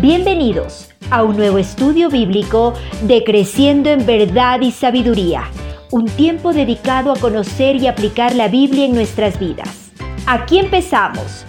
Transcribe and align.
Bienvenidos 0.00 0.94
a 1.10 1.24
un 1.24 1.38
nuevo 1.38 1.56
estudio 1.56 2.10
bíblico 2.10 2.74
de 3.04 3.24
Creciendo 3.24 3.88
en 3.88 4.04
Verdad 4.04 4.60
y 4.60 4.70
Sabiduría, 4.70 5.44
un 5.90 6.04
tiempo 6.04 6.52
dedicado 6.52 7.10
a 7.10 7.18
conocer 7.18 7.76
y 7.76 7.86
aplicar 7.86 8.34
la 8.34 8.48
Biblia 8.48 8.84
en 8.84 8.94
nuestras 8.94 9.40
vidas. 9.40 9.94
Aquí 10.26 10.58
empezamos. 10.58 11.46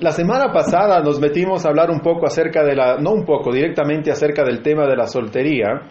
La 0.00 0.12
semana 0.12 0.52
pasada 0.52 1.02
nos 1.02 1.18
metimos 1.18 1.64
a 1.64 1.70
hablar 1.70 1.90
un 1.90 2.00
poco 2.00 2.26
acerca 2.26 2.62
de 2.62 2.76
la, 2.76 2.98
no 2.98 3.12
un 3.12 3.24
poco, 3.24 3.50
directamente 3.50 4.10
acerca 4.10 4.44
del 4.44 4.60
tema 4.60 4.86
de 4.86 4.96
la 4.96 5.06
soltería 5.06 5.88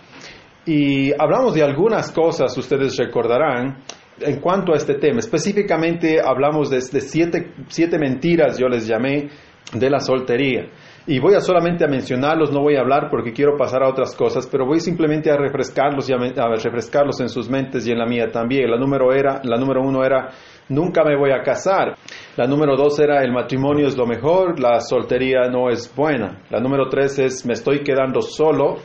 y 0.64 1.12
hablamos 1.20 1.56
de 1.56 1.64
algunas 1.64 2.12
cosas, 2.12 2.56
ustedes 2.56 2.96
recordarán, 2.98 3.80
en 4.20 4.40
cuanto 4.40 4.74
a 4.74 4.78
este 4.78 4.96
tema. 4.96 5.20
Específicamente 5.20 6.20
hablamos 6.24 6.70
de, 6.70 6.78
de 6.78 7.02
siete, 7.02 7.52
siete 7.68 7.98
mentiras, 7.98 8.60
yo 8.60 8.68
les 8.68 8.86
llamé, 8.88 9.30
de 9.74 9.90
la 9.90 10.00
soltería. 10.00 10.70
Y 11.10 11.20
voy 11.20 11.36
a 11.36 11.40
solamente 11.40 11.86
a 11.86 11.88
mencionarlos, 11.88 12.52
no 12.52 12.62
voy 12.62 12.76
a 12.76 12.82
hablar 12.82 13.08
porque 13.10 13.32
quiero 13.32 13.56
pasar 13.58 13.82
a 13.82 13.90
otras 13.90 14.14
cosas, 14.14 14.48
pero 14.52 14.66
voy 14.66 14.82
simplemente 14.82 15.32
a 15.32 15.38
refrescarlos 15.38 16.10
y 16.10 16.14
a, 16.14 16.18
a, 16.18 16.56
refrescarlos 16.56 17.22
en 17.22 17.30
sus 17.30 17.50
mentes 17.50 17.88
y 17.88 17.92
en 17.92 18.00
la 18.00 18.06
mía 18.06 18.28
también. 18.30 18.70
La 18.70 18.78
número, 18.78 19.14
era, 19.14 19.40
la 19.44 19.58
número 19.58 19.82
uno 19.82 20.04
era, 20.04 20.30
nunca 20.68 21.04
me 21.06 21.16
voy 21.18 21.32
a 21.32 21.42
casar. 21.44 21.96
La 22.36 22.46
número 22.46 22.76
dos 22.76 23.00
era, 23.00 23.24
el 23.24 23.32
matrimonio 23.32 23.88
es 23.88 23.98
lo 23.98 24.06
mejor, 24.06 24.60
la 24.60 24.82
soltería 24.82 25.48
no 25.50 25.70
es 25.70 25.94
buena. 25.96 26.42
La 26.50 26.60
número 26.60 26.90
tres 26.90 27.20
es, 27.20 27.46
me 27.46 27.54
estoy 27.54 27.84
quedando 27.84 28.22
solo, 28.22 28.76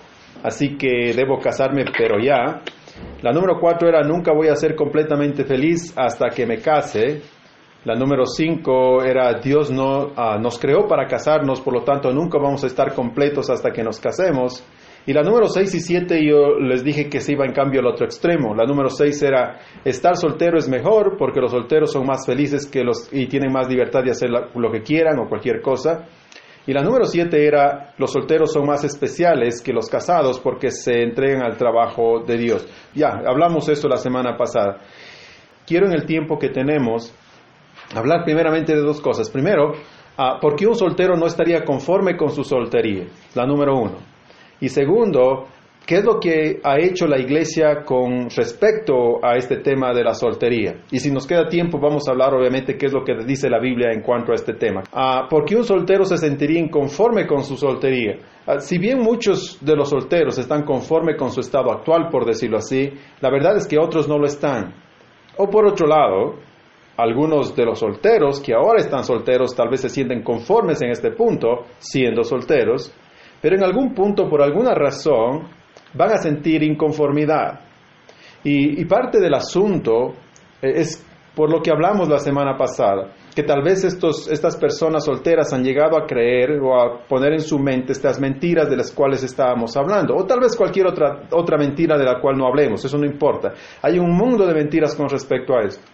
así 0.44 0.76
que 0.76 1.12
debo 1.14 1.40
casarme, 1.40 1.84
pero 1.96 2.20
ya. 2.20 2.60
La 3.22 3.32
número 3.32 3.58
cuatro 3.60 3.88
era, 3.88 4.02
nunca 4.02 4.32
voy 4.32 4.46
a 4.46 4.54
ser 4.54 4.76
completamente 4.76 5.44
feliz 5.44 5.92
hasta 5.96 6.28
que 6.28 6.46
me 6.46 6.58
case. 6.58 7.22
La 7.84 7.96
número 7.96 8.26
cinco 8.26 9.02
era 9.02 9.40
Dios 9.40 9.70
no, 9.72 10.06
uh, 10.06 10.38
nos 10.40 10.56
creó 10.58 10.86
para 10.86 11.08
casarnos, 11.08 11.60
por 11.60 11.74
lo 11.74 11.82
tanto 11.82 12.12
nunca 12.12 12.38
vamos 12.38 12.62
a 12.62 12.68
estar 12.68 12.94
completos 12.94 13.50
hasta 13.50 13.72
que 13.72 13.82
nos 13.82 13.98
casemos. 13.98 14.64
Y 15.04 15.12
la 15.12 15.22
número 15.22 15.48
seis 15.48 15.74
y 15.74 15.80
siete 15.80 16.24
yo 16.24 16.60
les 16.60 16.84
dije 16.84 17.08
que 17.08 17.18
se 17.18 17.32
iba 17.32 17.44
en 17.44 17.52
cambio 17.52 17.80
al 17.80 17.88
otro 17.88 18.06
extremo. 18.06 18.54
La 18.54 18.64
número 18.64 18.88
seis 18.88 19.20
era 19.22 19.58
estar 19.84 20.16
soltero 20.16 20.58
es 20.58 20.68
mejor 20.68 21.16
porque 21.18 21.40
los 21.40 21.50
solteros 21.50 21.90
son 21.90 22.06
más 22.06 22.24
felices 22.24 22.66
que 22.66 22.84
los 22.84 23.12
y 23.12 23.26
tienen 23.26 23.52
más 23.52 23.68
libertad 23.68 24.04
de 24.04 24.12
hacer 24.12 24.30
lo 24.30 24.70
que 24.70 24.82
quieran 24.82 25.18
o 25.18 25.28
cualquier 25.28 25.60
cosa. 25.60 26.06
Y 26.64 26.72
la 26.72 26.82
número 26.82 27.04
siete 27.06 27.44
era 27.44 27.94
los 27.98 28.12
solteros 28.12 28.52
son 28.52 28.64
más 28.64 28.84
especiales 28.84 29.60
que 29.60 29.72
los 29.72 29.88
casados 29.88 30.38
porque 30.38 30.70
se 30.70 31.02
entregan 31.02 31.42
al 31.42 31.56
trabajo 31.56 32.22
de 32.24 32.38
Dios. 32.38 32.64
Ya, 32.94 33.08
hablamos 33.26 33.68
eso 33.68 33.88
la 33.88 33.96
semana 33.96 34.36
pasada. 34.36 34.78
Quiero 35.66 35.86
en 35.86 35.94
el 35.94 36.06
tiempo 36.06 36.38
que 36.38 36.50
tenemos 36.50 37.12
hablar 37.94 38.24
primeramente 38.24 38.74
de 38.74 38.80
dos 38.80 39.00
cosas. 39.00 39.30
Primero, 39.30 39.72
uh, 39.72 40.40
¿por 40.40 40.56
qué 40.56 40.66
un 40.66 40.74
soltero 40.74 41.16
no 41.16 41.26
estaría 41.26 41.64
conforme 41.64 42.16
con 42.16 42.30
su 42.30 42.44
soltería? 42.44 43.06
La 43.34 43.46
número 43.46 43.76
uno. 43.76 43.98
Y 44.60 44.68
segundo, 44.68 45.48
¿qué 45.84 45.96
es 45.96 46.04
lo 46.04 46.20
que 46.20 46.60
ha 46.62 46.78
hecho 46.78 47.06
la 47.06 47.18
iglesia 47.18 47.82
con 47.84 48.30
respecto 48.30 49.24
a 49.24 49.36
este 49.36 49.56
tema 49.56 49.92
de 49.92 50.04
la 50.04 50.14
soltería? 50.14 50.76
Y 50.90 51.00
si 51.00 51.10
nos 51.10 51.26
queda 51.26 51.48
tiempo, 51.48 51.80
vamos 51.80 52.06
a 52.06 52.12
hablar 52.12 52.32
obviamente 52.32 52.76
qué 52.76 52.86
es 52.86 52.92
lo 52.92 53.02
que 53.02 53.14
dice 53.26 53.50
la 53.50 53.58
Biblia 53.58 53.90
en 53.92 54.02
cuanto 54.02 54.30
a 54.32 54.36
este 54.36 54.54
tema. 54.54 54.82
Uh, 54.92 55.28
¿Por 55.28 55.44
qué 55.44 55.56
un 55.56 55.64
soltero 55.64 56.04
se 56.04 56.16
sentiría 56.16 56.60
inconforme 56.60 57.26
con 57.26 57.42
su 57.42 57.56
soltería? 57.56 58.18
Uh, 58.46 58.60
si 58.60 58.78
bien 58.78 59.00
muchos 59.00 59.58
de 59.60 59.74
los 59.74 59.90
solteros 59.90 60.38
están 60.38 60.62
conforme 60.62 61.16
con 61.16 61.32
su 61.32 61.40
estado 61.40 61.72
actual, 61.72 62.08
por 62.10 62.24
decirlo 62.24 62.58
así, 62.58 62.92
la 63.20 63.30
verdad 63.30 63.56
es 63.56 63.66
que 63.66 63.78
otros 63.78 64.08
no 64.08 64.18
lo 64.18 64.26
están. 64.26 64.74
O 65.36 65.48
por 65.48 65.66
otro 65.66 65.86
lado, 65.86 66.36
algunos 67.02 67.54
de 67.56 67.64
los 67.64 67.80
solteros 67.80 68.40
que 68.40 68.54
ahora 68.54 68.80
están 68.80 69.04
solteros 69.04 69.54
tal 69.54 69.68
vez 69.68 69.80
se 69.80 69.88
sienten 69.88 70.22
conformes 70.22 70.80
en 70.82 70.90
este 70.90 71.10
punto, 71.10 71.66
siendo 71.78 72.22
solteros, 72.22 72.92
pero 73.40 73.56
en 73.56 73.64
algún 73.64 73.92
punto, 73.92 74.28
por 74.28 74.40
alguna 74.40 74.74
razón, 74.74 75.48
van 75.94 76.12
a 76.12 76.18
sentir 76.18 76.62
inconformidad. 76.62 77.60
Y, 78.44 78.84
parte 78.86 79.20
del 79.20 79.34
asunto 79.34 80.14
es 80.60 81.04
por 81.34 81.50
lo 81.50 81.60
que 81.60 81.70
hablamos 81.70 82.08
la 82.08 82.18
semana 82.18 82.56
pasada, 82.56 83.14
que 83.34 83.42
tal 83.42 83.62
vez 83.62 83.84
estos, 83.84 84.30
estas 84.30 84.56
personas 84.56 85.04
solteras 85.04 85.52
han 85.52 85.64
llegado 85.64 85.96
a 85.96 86.06
creer 86.06 86.60
o 86.60 86.78
a 86.78 87.06
poner 87.08 87.32
en 87.32 87.40
su 87.40 87.58
mente 87.58 87.92
estas 87.92 88.20
mentiras 88.20 88.68
de 88.68 88.76
las 88.76 88.92
cuales 88.92 89.22
estábamos 89.22 89.76
hablando, 89.76 90.14
o 90.14 90.26
tal 90.26 90.40
vez 90.40 90.56
cualquier 90.56 90.88
otra, 90.88 91.28
otra 91.32 91.56
mentira 91.56 91.96
de 91.96 92.04
la 92.04 92.20
cual 92.20 92.36
no 92.36 92.46
hablemos, 92.46 92.84
eso 92.84 92.98
no 92.98 93.06
importa. 93.06 93.54
Hay 93.80 93.98
un 93.98 94.10
mundo 94.10 94.46
de 94.46 94.54
mentiras 94.54 94.94
con 94.94 95.08
respecto 95.08 95.54
a 95.56 95.62
esto. 95.62 95.84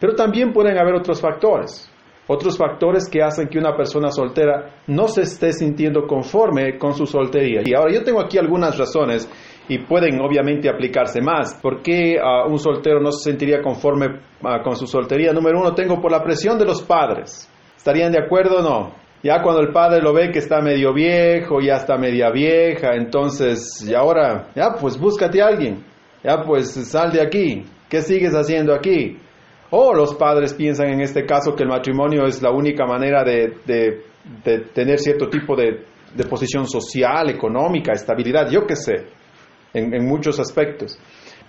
Pero 0.00 0.14
también 0.14 0.52
pueden 0.52 0.78
haber 0.78 0.94
otros 0.94 1.20
factores, 1.20 1.90
otros 2.26 2.56
factores 2.56 3.08
que 3.08 3.22
hacen 3.22 3.48
que 3.48 3.58
una 3.58 3.76
persona 3.76 4.10
soltera 4.10 4.82
no 4.86 5.08
se 5.08 5.22
esté 5.22 5.52
sintiendo 5.52 6.06
conforme 6.06 6.78
con 6.78 6.94
su 6.94 7.06
soltería. 7.06 7.62
Y 7.64 7.74
ahora 7.74 7.92
yo 7.92 8.04
tengo 8.04 8.20
aquí 8.20 8.38
algunas 8.38 8.78
razones 8.78 9.28
y 9.68 9.78
pueden 9.78 10.20
obviamente 10.20 10.68
aplicarse 10.68 11.20
más. 11.20 11.54
¿Por 11.60 11.82
qué 11.82 12.16
uh, 12.18 12.50
un 12.50 12.58
soltero 12.58 13.00
no 13.00 13.10
se 13.12 13.30
sentiría 13.30 13.60
conforme 13.60 14.06
uh, 14.06 14.62
con 14.62 14.76
su 14.76 14.86
soltería? 14.86 15.32
Número 15.32 15.58
uno, 15.60 15.74
tengo 15.74 16.00
por 16.00 16.12
la 16.12 16.22
presión 16.22 16.58
de 16.58 16.64
los 16.64 16.82
padres. 16.82 17.50
¿Estarían 17.76 18.12
de 18.12 18.18
acuerdo 18.18 18.58
o 18.58 18.62
no? 18.62 19.08
Ya 19.22 19.42
cuando 19.42 19.60
el 19.60 19.72
padre 19.72 20.00
lo 20.00 20.12
ve 20.12 20.30
que 20.30 20.38
está 20.38 20.60
medio 20.60 20.92
viejo, 20.94 21.60
ya 21.60 21.76
está 21.76 21.98
media 21.98 22.30
vieja, 22.30 22.94
entonces, 22.94 23.84
y 23.88 23.92
ahora, 23.92 24.48
ya 24.54 24.74
pues 24.80 24.96
búscate 24.98 25.42
a 25.42 25.48
alguien, 25.48 25.84
ya 26.22 26.44
pues 26.44 26.72
sal 26.88 27.10
de 27.10 27.20
aquí, 27.20 27.64
¿qué 27.88 28.00
sigues 28.00 28.32
haciendo 28.32 28.72
aquí? 28.72 29.18
O 29.70 29.92
los 29.92 30.14
padres 30.14 30.54
piensan 30.54 30.88
en 30.88 31.00
este 31.00 31.26
caso 31.26 31.54
que 31.54 31.62
el 31.62 31.68
matrimonio 31.68 32.24
es 32.26 32.40
la 32.40 32.50
única 32.50 32.86
manera 32.86 33.22
de, 33.22 33.58
de, 33.66 34.58
tener 34.72 34.98
cierto 34.98 35.28
tipo 35.28 35.54
de, 35.54 35.84
de, 36.14 36.24
posición 36.24 36.66
social, 36.66 37.28
económica, 37.28 37.92
estabilidad, 37.92 38.50
yo 38.50 38.66
qué 38.66 38.76
sé, 38.76 39.06
en, 39.74 40.06
muchos 40.06 40.40
aspectos. 40.40 40.98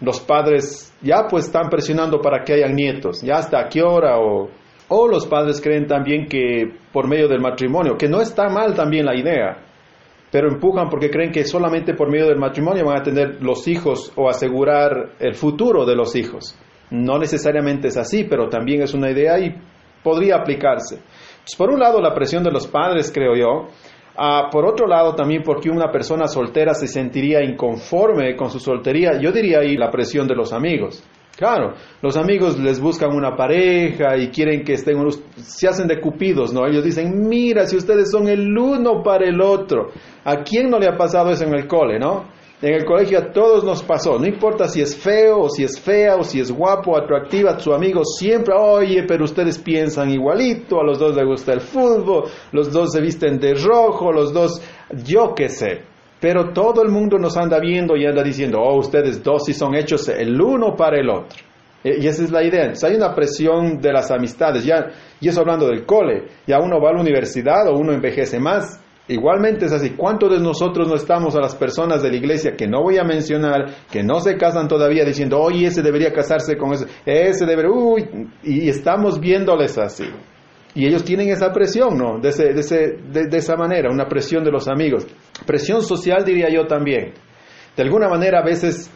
Los 0.02 0.20
padres 0.20 0.94
ya 1.02 1.28
pues 1.30 1.46
están 1.46 1.70
presionando 1.70 2.20
para 2.22 2.44
que 2.44 2.54
hayan 2.54 2.76
nietos, 2.76 3.22
ya 3.22 3.36
hasta 3.36 3.68
qué 3.70 3.82
hora 3.82 4.20
o, 4.20 4.50
o 4.90 5.08
los 5.08 5.26
padres 5.26 5.62
creen 5.62 5.88
también 5.88 6.28
que 6.28 6.74
por 6.92 7.08
medio 7.08 7.30
del 7.30 7.40
matrimonio, 7.40 7.98
que 7.98 8.10
no 8.10 8.20
está 8.20 8.50
mal 8.50 8.76
también 8.76 9.06
la 9.06 9.16
idea, 9.16 9.64
pero 10.32 10.50
empujan 10.50 10.90
porque 10.90 11.10
creen 11.10 11.32
que 11.32 11.46
solamente 11.46 11.94
por 11.94 12.12
medio 12.12 12.28
del 12.28 12.38
matrimonio 12.38 12.86
van 12.86 13.00
a 13.00 13.04
tener 13.04 13.42
los 13.42 13.68
hijos 13.68 14.12
o 14.16 14.30
asegurar 14.30 15.12
el 15.20 15.36
futuro 15.36 15.86
de 15.86 15.96
los 15.96 16.16
hijos. 16.16 16.58
No 16.92 17.18
necesariamente 17.20 17.90
es 17.90 17.98
así, 17.98 18.24
pero 18.24 18.50
también 18.50 18.82
es 18.82 18.94
una 18.94 19.12
idea 19.12 19.40
y 19.40 19.56
podría 20.04 20.38
aplicarse. 20.38 21.00
Por 21.58 21.72
un 21.72 21.80
lado, 21.80 22.00
la 22.02 22.14
presión 22.14 22.44
de 22.44 22.52
los 22.52 22.68
padres, 22.68 23.12
creo 23.14 23.36
yo. 23.36 23.68
Uh, 24.18 24.50
por 24.52 24.66
otro 24.66 24.86
lado, 24.86 25.16
también 25.16 25.44
porque 25.44 25.70
una 25.70 25.92
persona 25.92 26.28
soltera 26.28 26.74
se 26.74 26.88
sentiría 26.88 27.42
inconforme 27.42 28.36
con 28.36 28.50
su 28.50 28.60
soltería, 28.60 29.18
yo 29.20 29.32
diría 29.32 29.60
ahí 29.60 29.78
la 29.78 29.90
presión 29.90 30.28
de 30.28 30.36
los 30.36 30.52
amigos. 30.52 31.04
Claro, 31.38 31.74
los 32.02 32.18
amigos 32.18 32.60
les 32.60 32.82
buscan 32.82 33.16
una 33.16 33.34
pareja 33.34 34.18
y 34.18 34.28
quieren 34.28 34.62
que 34.66 34.74
estén 34.74 34.98
unos, 34.98 35.24
se 35.38 35.70
hacen 35.70 35.88
de 35.88 36.02
cupidos, 36.02 36.52
¿no? 36.52 36.68
Ellos 36.68 36.84
dicen, 36.84 37.30
mira, 37.30 37.66
si 37.66 37.78
ustedes 37.78 38.12
son 38.12 38.28
el 38.28 38.58
uno 38.58 39.02
para 39.02 39.26
el 39.26 39.40
otro, 39.40 39.88
¿a 40.26 40.44
quién 40.44 40.70
no 40.70 40.78
le 40.78 40.88
ha 40.88 40.98
pasado 40.98 41.32
eso 41.32 41.46
en 41.46 41.54
el 41.54 41.66
cole, 41.66 41.98
no? 41.98 42.26
En 42.62 42.74
el 42.74 42.84
colegio 42.84 43.20
a 43.20 43.32
todos 43.32 43.64
nos 43.64 43.82
pasó, 43.84 44.20
no 44.20 44.28
importa 44.28 44.68
si 44.68 44.82
es 44.82 44.94
feo 44.94 45.44
o 45.44 45.50
si 45.50 45.64
es 45.64 45.80
fea 45.80 46.18
o 46.18 46.24
si 46.24 46.42
es 46.42 46.52
guapo 46.52 46.98
atractiva, 46.98 47.58
su 47.58 47.74
amigo 47.74 48.04
siempre, 48.04 48.54
oye, 48.54 49.04
pero 49.08 49.24
ustedes 49.24 49.58
piensan 49.58 50.10
igualito, 50.10 50.82
a 50.82 50.84
los 50.84 51.00
dos 51.00 51.16
les 51.16 51.26
gusta 51.26 51.54
el 51.54 51.62
fútbol, 51.62 52.26
los 52.52 52.70
dos 52.70 52.92
se 52.92 53.00
visten 53.00 53.40
de 53.40 53.54
rojo, 53.54 54.12
los 54.12 54.34
dos, 54.34 54.62
yo 55.06 55.34
qué 55.34 55.48
sé. 55.48 55.84
Pero 56.20 56.52
todo 56.52 56.84
el 56.84 56.90
mundo 56.90 57.18
nos 57.18 57.38
anda 57.38 57.62
viendo 57.62 57.96
y 57.96 58.06
anda 58.06 58.22
diciendo, 58.22 58.60
oh, 58.60 58.78
ustedes 58.78 59.24
dos 59.24 59.46
sí 59.46 59.54
son 59.54 59.74
hechos 59.74 60.10
el 60.10 60.42
uno 60.42 60.76
para 60.76 61.00
el 61.00 61.10
otro. 61.10 61.40
Y 61.82 62.06
esa 62.06 62.24
es 62.26 62.30
la 62.30 62.44
idea. 62.44 62.64
Entonces 62.64 62.84
hay 62.90 62.98
una 62.98 63.16
presión 63.16 63.80
de 63.80 63.94
las 63.94 64.12
amistades, 64.12 64.66
ya, 64.66 64.88
y 65.22 65.30
eso 65.30 65.40
hablando 65.40 65.66
del 65.68 65.86
cole, 65.86 66.26
ya 66.46 66.60
uno 66.60 66.82
va 66.82 66.90
a 66.90 66.94
la 66.94 67.00
universidad 67.00 67.70
o 67.70 67.78
uno 67.78 67.94
envejece 67.94 68.38
más, 68.38 68.84
Igualmente 69.10 69.66
es 69.66 69.72
así. 69.72 69.92
¿Cuántos 69.92 70.30
de 70.32 70.40
nosotros 70.40 70.88
no 70.88 70.96
estamos 70.96 71.36
a 71.36 71.42
las 71.42 71.56
personas 71.56 72.04
de 72.04 72.12
la 72.12 72.18
iglesia 72.18 72.56
que 72.56 72.68
no 72.68 72.84
voy 72.84 73.00
a 73.00 73.04
mencionar, 73.04 73.66
que 73.92 74.04
no 74.04 74.20
se 74.20 74.38
casan 74.38 74.68
todavía 74.68 75.04
diciendo, 75.04 75.40
oye, 75.40 75.66
ese 75.66 75.82
debería 75.82 76.14
casarse 76.14 76.56
con 76.56 76.74
ese, 76.74 76.86
ese 77.06 77.46
debería, 77.48 77.72
uy, 77.72 78.08
y 78.44 78.70
estamos 78.70 79.20
viéndoles 79.20 79.80
así. 79.80 80.06
Y 80.76 80.86
ellos 80.86 81.04
tienen 81.04 81.30
esa 81.30 81.52
presión, 81.52 81.98
¿no? 81.98 82.20
De, 82.20 82.30
ese, 82.30 82.54
de, 82.54 82.60
ese, 82.60 82.98
de, 83.12 83.38
esa 83.38 83.56
manera, 83.56 83.90
una 83.92 84.08
presión 84.08 84.44
de 84.44 84.52
los 84.52 84.68
amigos. 84.68 85.08
Presión 85.44 85.82
social 85.82 86.24
diría 86.24 86.50
yo 86.50 86.68
también. 86.68 87.14
De 87.76 87.84
alguna 87.84 88.08
manera 88.08 88.42
a 88.42 88.46
veces 88.46 88.92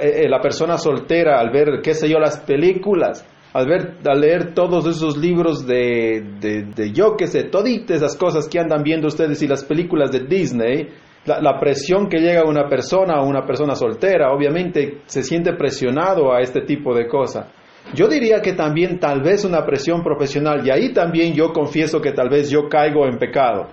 eh, 0.00 0.22
eh, 0.24 0.28
la 0.30 0.40
persona 0.40 0.78
soltera 0.78 1.38
al 1.38 1.50
ver, 1.50 1.80
qué 1.82 1.92
sé 1.92 2.08
yo, 2.08 2.18
las 2.18 2.38
películas, 2.38 3.22
al, 3.58 4.20
leer 4.20 4.54
todos 4.54 4.86
esos 4.86 5.16
libros 5.16 5.66
de, 5.66 6.22
de, 6.40 6.92
yo 6.92 7.16
que 7.16 7.26
sé, 7.26 7.44
toditas 7.44 7.98
esas 7.98 8.16
cosas 8.16 8.48
que 8.48 8.58
andan 8.58 8.82
viendo 8.82 9.08
ustedes 9.08 9.42
y 9.42 9.48
las 9.48 9.64
películas 9.64 10.10
de 10.10 10.20
Disney, 10.20 10.88
la, 11.26 11.58
presión 11.58 12.08
que 12.08 12.18
llega 12.18 12.42
a 12.42 12.48
una 12.48 12.68
persona 12.68 13.20
o 13.20 13.26
una 13.26 13.44
persona 13.44 13.74
soltera, 13.74 14.32
obviamente 14.32 15.02
se 15.06 15.22
siente 15.22 15.52
presionado 15.54 16.32
a 16.32 16.40
este 16.40 16.62
tipo 16.62 16.94
de 16.94 17.06
cosas. 17.06 17.46
Yo 17.94 18.06
diría 18.06 18.40
que 18.40 18.52
también 18.52 18.98
tal 18.98 19.22
vez 19.22 19.44
una 19.44 19.64
presión 19.64 20.02
profesional, 20.02 20.66
y 20.66 20.70
ahí 20.70 20.92
también 20.92 21.34
yo 21.34 21.52
confieso 21.52 22.00
que 22.00 22.12
tal 22.12 22.28
vez 22.28 22.50
yo 22.50 22.68
caigo 22.68 23.06
en 23.06 23.18
pecado. 23.18 23.68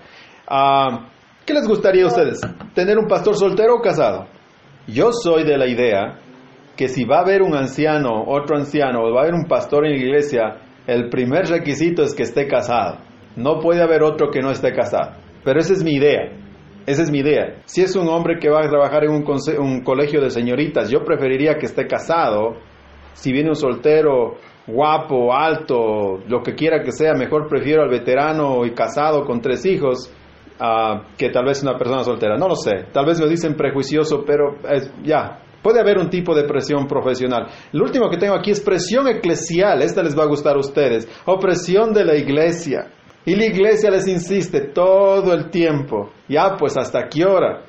Ah, 0.48 1.10
¿Qué 1.46 1.54
les 1.54 1.68
gustaría 1.68 2.04
a 2.06 2.08
ustedes? 2.08 2.42
¿Tener 2.74 2.98
un 2.98 3.08
pastor 3.08 3.36
soltero 3.36 3.76
o 3.76 3.82
casado? 3.82 4.26
Yo 4.88 5.12
soy 5.12 5.44
de 5.44 5.58
la 5.58 5.68
idea 5.68 6.20
que 6.76 6.88
si 6.90 7.06
va 7.06 7.18
a 7.18 7.22
haber 7.22 7.42
un 7.42 7.56
anciano, 7.56 8.24
otro 8.28 8.58
anciano, 8.58 9.04
o 9.04 9.14
va 9.14 9.22
a 9.22 9.24
haber 9.24 9.36
un 9.36 9.46
pastor 9.46 9.86
en 9.86 9.94
la 9.94 9.98
iglesia, 9.98 10.58
el 10.88 11.10
primer 11.10 11.48
requisito 11.48 12.04
es 12.04 12.14
que 12.14 12.24
esté 12.24 12.48
casado. 12.48 12.98
No 13.36 13.60
puede 13.60 13.82
haber 13.82 14.04
otro 14.04 14.30
que 14.30 14.42
no 14.42 14.52
esté 14.52 14.74
casado. 14.74 15.18
Pero 15.44 15.60
esa 15.60 15.74
es 15.74 15.84
mi 15.84 15.94
idea. 15.94 16.32
Esa 16.86 17.02
es 17.02 17.12
mi 17.12 17.20
idea. 17.20 17.62
Si 17.66 17.82
es 17.82 17.96
un 17.96 18.08
hombre 18.08 18.38
que 18.40 18.50
va 18.50 18.64
a 18.64 18.70
trabajar 18.70 19.04
en 19.06 19.12
un, 19.12 19.82
colegio 19.84 20.22
de 20.22 20.30
señoritas, 20.30 20.90
yo 20.90 21.04
preferiría 21.04 21.58
que 21.58 21.66
esté 21.66 21.88
casado. 21.88 22.58
Si 23.14 23.32
viene 23.32 23.50
un 23.50 23.56
soltero 23.56 24.36
guapo, 24.68 25.34
alto, 25.34 26.20
lo 26.28 26.42
que 26.42 26.54
quiera 26.54 26.84
que 26.84 26.92
sea, 26.92 27.14
mejor 27.14 27.48
prefiero 27.48 27.84
al 27.84 27.90
veterano 27.90 28.66
y 28.66 28.72
casado 28.72 29.26
con 29.26 29.42
tres 29.42 29.66
hijos 29.66 30.12
que 31.18 31.30
tal 31.30 31.46
vez 31.46 31.64
una 31.64 31.78
persona 31.78 32.04
soltera. 32.04 32.38
No 32.38 32.48
lo 32.48 32.56
sé. 32.56 32.86
Tal 32.94 33.06
vez 33.06 33.20
me 33.20 33.28
dicen 33.28 33.56
prejuicioso, 33.56 34.24
pero 34.26 34.58
ya, 35.04 35.40
Puede 35.66 35.80
haber 35.80 35.98
un 35.98 36.12
tipo 36.12 36.36
de 36.36 36.44
presión 36.44 36.86
profesional. 36.86 37.48
Lo 37.72 37.86
último 37.86 38.08
que 38.08 38.18
tengo 38.18 38.36
aquí 38.36 38.52
es 38.52 38.62
presión 38.62 39.08
eclesial. 39.08 39.82
Esta 39.82 40.04
les 40.04 40.16
va 40.16 40.22
a 40.22 40.28
gustar 40.28 40.56
a 40.58 40.60
ustedes. 40.60 41.08
Opresión 41.26 41.92
de 41.92 42.06
la 42.06 42.16
iglesia. 42.16 42.92
Y 43.26 43.36
la 43.36 43.46
iglesia 43.46 43.90
les 43.90 44.08
insiste 44.08 44.62
todo 44.62 45.34
el 45.34 45.50
tiempo. 45.50 46.12
Ya, 46.30 46.56
pues 46.56 46.78
hasta 46.78 47.08
qué 47.08 47.26
hora. 47.26 47.64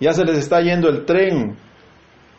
Ya 0.00 0.14
se 0.14 0.24
les 0.24 0.38
está 0.38 0.62
yendo 0.62 0.88
el 0.88 1.04
tren. 1.04 1.58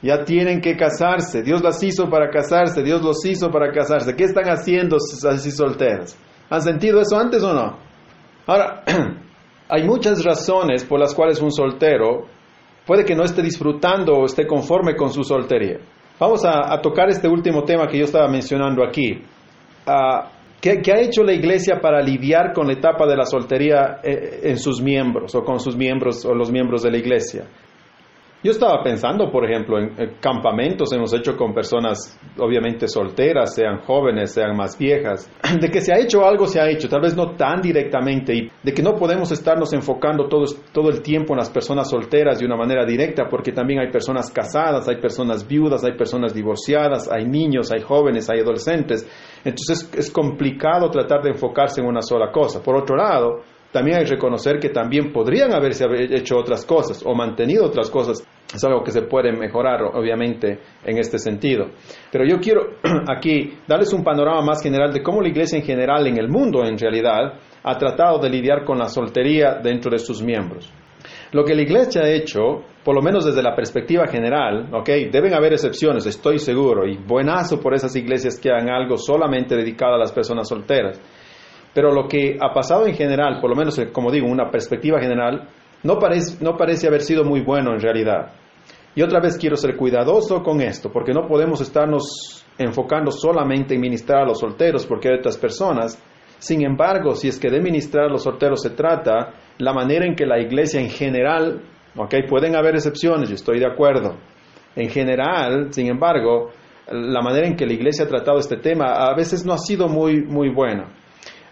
Ya 0.01 0.24
tienen 0.24 0.60
que 0.60 0.75
casarse. 0.75 1.44
Dios 1.44 1.62
las 1.62 1.83
hizo 1.83 2.10
para 2.10 2.31
casarse. 2.31 2.81
Dios 2.81 3.04
los 3.04 3.24
hizo 3.24 3.51
para 3.51 3.71
casarse. 3.71 4.15
¿Qué 4.15 4.24
están 4.24 4.50
haciendo 4.50 4.98
así 4.98 5.51
solteras? 5.51 6.18
¿Han 6.50 6.63
sentido 6.63 7.00
eso 7.00 7.19
antes 7.19 7.44
o 7.44 7.54
no? 7.54 7.77
Ahora, 8.48 8.83
hay 9.69 9.83
muchas 9.83 10.24
razones 10.24 10.83
por 10.83 11.00
las 11.00 11.13
cuales 11.13 11.39
un 11.39 11.51
soltero 11.51 12.25
puede 12.85 13.06
que 13.06 13.15
no 13.15 13.24
esté 13.24 13.41
disfrutando 13.41 14.13
o 14.13 14.25
esté 14.25 14.45
conforme 14.45 14.95
con 14.95 15.12
su 15.12 15.24
soltería. 15.24 15.80
Vamos 16.19 16.45
a, 16.45 16.80
tocar 16.81 17.09
este 17.09 17.27
último 17.27 17.63
tema 17.63 17.88
que 17.88 17.97
yo 17.97 18.06
estaba 18.06 18.27
mencionando 18.27 18.83
aquí. 18.83 19.21
Ah, 19.85 20.30
¿qué, 20.62 20.80
ha 20.91 21.01
hecho 21.01 21.24
la 21.24 21.33
iglesia 21.33 21.80
para 21.81 22.01
lidiar 22.01 22.53
con 22.53 22.68
la 22.68 22.74
etapa 22.74 23.06
de 23.06 23.18
la 23.18 23.25
soltería 23.25 24.00
eh, 24.03 24.41
en 24.44 24.57
sus 24.57 24.81
miembros 24.81 25.35
o 25.35 25.44
con 25.44 25.59
sus 25.59 25.75
miembros 25.75 26.24
o 26.25 26.33
los 26.33 26.51
miembros 26.51 26.83
de 26.83 26.91
la 26.91 26.97
iglesia? 26.97 27.45
Yo 28.43 28.51
estaba 28.51 28.83
pensando, 28.83 29.31
por 29.31 29.49
ejemplo, 29.49 29.79
en, 29.79 30.17
campamentos 30.19 30.91
hemos 30.91 31.13
hecho 31.13 31.37
con 31.37 31.53
personas 31.53 32.19
obviamente 32.37 32.89
solteras, 32.89 33.55
sean 33.55 33.79
jóvenes, 33.79 34.33
sean 34.33 34.57
más 34.57 34.77
viejas, 34.77 35.31
de 35.61 35.69
que 35.69 35.79
se 35.79 35.93
ha 35.93 35.99
hecho 35.99 36.25
algo, 36.25 36.45
se 36.45 36.59
ha 36.59 36.69
hecho, 36.69 36.89
tal 36.89 36.99
vez 36.99 37.15
no 37.15 37.37
tan 37.37 37.61
directamente, 37.61 38.35
y 38.35 38.51
de 38.61 38.73
que 38.73 38.83
no 38.83 38.95
podemos 38.95 39.31
estarnos 39.31 39.71
enfocando 39.71 40.27
todo, 40.27 40.43
todo 40.73 40.89
el 40.89 41.01
tiempo 41.01 41.31
en 41.33 41.37
las 41.37 41.49
personas 41.49 41.89
solteras 41.89 42.39
de 42.39 42.45
una 42.45 42.57
manera 42.57 42.85
directa, 42.85 43.29
porque 43.29 43.53
también 43.53 43.79
hay 43.79 43.89
personas 43.89 44.29
casadas, 44.29 44.89
hay 44.89 44.97
personas 44.97 45.47
viudas, 45.47 45.85
hay 45.85 45.93
personas 45.93 46.33
divorciadas, 46.33 47.09
hay 47.09 47.23
niños, 47.23 47.71
hay 47.71 47.81
jóvenes, 47.81 48.29
hay 48.29 48.41
adolescentes. 48.41 49.07
Entonces 49.45 49.89
es 49.95 50.11
complicado 50.11 50.89
tratar 50.89 51.21
de 51.21 51.29
enfocarse 51.29 51.79
en 51.79 51.87
una 51.87 52.01
sola 52.01 52.29
cosa. 52.29 52.61
Por 52.61 52.75
otro 52.75 52.97
lado, 52.97 53.39
también 53.73 53.97
hay 53.97 54.03
que 54.03 54.11
reconocer 54.11 54.59
que 54.59 54.69
también 54.69 55.11
podrían 55.11 55.51
haberse 55.53 55.85
hecho 56.11 56.37
otras 56.37 56.63
cosas 56.63 57.03
o 57.03 57.15
mantenido 57.15 57.65
otras 57.65 57.89
cosas. 57.89 58.23
Es 58.53 58.63
algo 58.63 58.83
que 58.83 58.91
se 58.91 59.03
puede 59.03 59.31
mejorar, 59.31 59.81
obviamente, 59.81 60.59
en 60.85 60.97
este 60.97 61.17
sentido. 61.17 61.71
Pero 62.11 62.25
yo 62.25 62.39
quiero 62.39 62.77
aquí 63.07 63.57
darles 63.67 63.93
un 63.93 64.03
panorama 64.03 64.41
más 64.41 64.61
general 64.61 64.91
de 64.91 65.01
cómo 65.01 65.21
la 65.21 65.29
iglesia 65.29 65.57
en 65.57 65.65
general, 65.65 66.05
en 66.07 66.17
el 66.17 66.29
mundo 66.29 66.63
en 66.63 66.77
realidad, 66.77 67.39
ha 67.63 67.77
tratado 67.77 68.19
de 68.19 68.29
lidiar 68.29 68.63
con 68.63 68.77
la 68.77 68.87
soltería 68.87 69.59
dentro 69.63 69.89
de 69.91 69.99
sus 69.99 70.21
miembros. 70.21 70.71
Lo 71.31 71.43
que 71.43 71.55
la 71.55 71.63
iglesia 71.63 72.01
ha 72.03 72.09
hecho, 72.09 72.63
por 72.83 72.95
lo 72.95 73.01
menos 73.01 73.25
desde 73.25 73.41
la 73.41 73.55
perspectiva 73.55 74.07
general, 74.07 74.69
¿ok? 74.73 74.87
Deben 75.11 75.33
haber 75.33 75.53
excepciones, 75.53 76.05
estoy 76.05 76.37
seguro, 76.37 76.87
y 76.87 76.97
buenazo 76.97 77.59
por 77.59 77.73
esas 77.73 77.95
iglesias 77.95 78.39
que 78.39 78.51
hagan 78.51 78.69
algo 78.69 78.97
solamente 78.97 79.55
dedicado 79.55 79.95
a 79.95 79.97
las 79.97 80.11
personas 80.11 80.47
solteras. 80.47 81.01
Pero 81.73 81.91
lo 81.91 82.07
que 82.07 82.37
ha 82.39 82.53
pasado 82.53 82.85
en 82.85 82.93
general, 82.93 83.39
por 83.41 83.49
lo 83.49 83.55
menos 83.55 83.77
eh, 83.79 83.91
como 83.91 84.11
digo, 84.11 84.27
una 84.27 84.51
perspectiva 84.51 84.99
general, 84.99 85.49
no 85.83 86.00
parece, 86.00 86.44
no 86.44 86.56
parece 86.57 86.88
haber 86.88 87.01
sido 87.01 87.24
muy 87.24 87.41
bueno 87.41 87.74
en 87.74 87.80
realidad. 87.80 88.33
Y 88.95 89.01
otra 89.01 89.19
vez 89.19 89.38
quiero 89.38 89.56
ser 89.56 89.75
cuidadoso 89.75 90.41
con 90.44 90.62
esto, 90.62 90.91
porque 90.91 91.13
no 91.13 91.27
podemos 91.27 91.62
estarnos 91.62 92.45
enfocando 92.57 93.12
solamente 93.12 93.74
en 93.74 93.81
ministrar 93.81 94.21
a 94.21 94.25
los 94.25 94.39
solteros, 94.39 94.85
porque 94.85 95.09
hay 95.09 95.18
otras 95.18 95.38
personas. 95.38 96.01
Sin 96.38 96.63
embargo, 96.63 97.15
si 97.15 97.27
es 97.27 97.39
que 97.39 97.50
de 97.50 97.59
ministrar 97.59 98.06
a 98.06 98.09
los 98.09 98.24
solteros 98.24 98.62
se 98.62 98.71
trata, 98.71 99.33
la 99.57 99.74
manera 99.74 100.06
en 100.06 100.15
que 100.15 100.25
la 100.25 100.39
iglesia 100.39 100.80
en 100.80 100.89
general, 100.89 101.62
ok, 101.95 102.15
pueden 102.29 102.56
haber 102.56 102.75
excepciones, 102.75 103.29
yo 103.29 103.36
estoy 103.36 103.59
de 103.59 103.65
acuerdo. 103.65 104.18
En 104.75 104.89
general, 104.89 105.74
sin 105.74 105.88
embargo, 105.88 106.51
la 106.91 107.21
manera 107.21 107.47
en 107.47 107.56
que 107.56 107.65
la 107.65 107.74
iglesia 107.74 108.06
ha 108.06 108.07
tratado 108.07 108.39
este 108.39 108.57
tema 108.57 108.94
a 108.94 109.15
veces 109.15 109.45
no 109.45 109.53
ha 109.53 109.57
sido 109.57 109.88
muy, 109.88 110.21
muy 110.21 110.50
buena. 110.50 110.91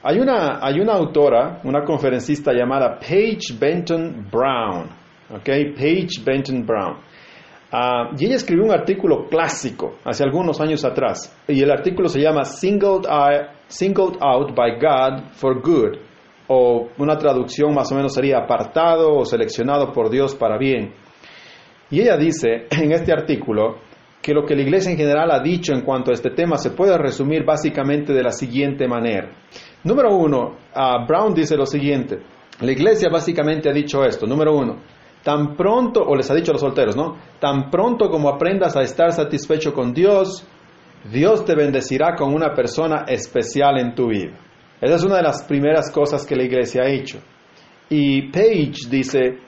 Hay 0.03 0.19
una, 0.19 0.59
hay 0.61 0.79
una 0.79 0.93
autora, 0.93 1.61
una 1.63 1.83
conferencista 1.83 2.51
llamada 2.53 2.97
Paige 2.99 3.53
Benton 3.59 4.27
Brown. 4.31 4.89
¿ok? 5.29 5.75
Paige 5.77 6.21
Benton 6.25 6.65
Brown. 6.65 6.97
Ah, 7.71 8.09
y 8.17 8.25
ella 8.25 8.35
escribió 8.35 8.65
un 8.65 8.71
artículo 8.71 9.27
clásico 9.29 9.97
hace 10.03 10.23
algunos 10.23 10.59
años 10.59 10.83
atrás. 10.83 11.33
Y 11.47 11.61
el 11.61 11.71
artículo 11.71 12.09
se 12.09 12.19
llama 12.19 12.43
Singled, 12.43 13.05
Singled 13.67 14.17
Out 14.19 14.55
by 14.55 14.79
God 14.79 15.31
for 15.33 15.61
Good. 15.61 15.97
O 16.47 16.89
una 16.97 17.17
traducción 17.17 17.73
más 17.73 17.91
o 17.91 17.95
menos 17.95 18.13
sería 18.13 18.39
apartado 18.39 19.15
o 19.15 19.23
seleccionado 19.23 19.93
por 19.93 20.09
Dios 20.09 20.35
para 20.35 20.57
bien. 20.57 20.93
Y 21.91 22.01
ella 22.01 22.17
dice 22.17 22.67
en 22.71 22.91
este 22.91 23.13
artículo 23.13 23.77
que 24.21 24.33
lo 24.33 24.45
que 24.45 24.55
la 24.55 24.63
iglesia 24.63 24.91
en 24.91 24.97
general 24.97 25.31
ha 25.31 25.41
dicho 25.41 25.73
en 25.73 25.81
cuanto 25.81 26.11
a 26.11 26.13
este 26.13 26.31
tema 26.31 26.57
se 26.57 26.71
puede 26.71 26.97
resumir 26.97 27.45
básicamente 27.45 28.13
de 28.13 28.23
la 28.23 28.31
siguiente 28.31 28.87
manera. 28.87 29.31
Número 29.83 30.15
uno, 30.15 30.57
Brown 31.07 31.33
dice 31.33 31.55
lo 31.57 31.65
siguiente. 31.65 32.19
La 32.59 32.71
iglesia 32.71 33.09
básicamente 33.09 33.69
ha 33.69 33.73
dicho 33.73 34.03
esto. 34.03 34.27
Número 34.27 34.55
uno, 34.55 34.77
tan 35.23 35.55
pronto, 35.55 36.01
o 36.01 36.15
les 36.15 36.29
ha 36.29 36.35
dicho 36.35 36.51
a 36.51 36.53
los 36.53 36.61
solteros, 36.61 36.95
¿no? 36.95 37.17
Tan 37.39 37.69
pronto 37.71 38.09
como 38.09 38.29
aprendas 38.29 38.75
a 38.75 38.81
estar 38.81 39.11
satisfecho 39.11 39.73
con 39.73 39.93
Dios, 39.93 40.45
Dios 41.11 41.43
te 41.45 41.55
bendecirá 41.55 42.15
con 42.15 42.33
una 42.33 42.53
persona 42.53 43.05
especial 43.07 43.79
en 43.79 43.95
tu 43.95 44.09
vida. 44.09 44.37
Esa 44.79 44.95
es 44.95 45.03
una 45.03 45.17
de 45.17 45.23
las 45.23 45.43
primeras 45.43 45.91
cosas 45.91 46.25
que 46.25 46.35
la 46.35 46.43
iglesia 46.43 46.83
ha 46.83 46.89
hecho. 46.89 47.19
Y 47.89 48.31
Page 48.31 48.87
dice, 48.89 49.39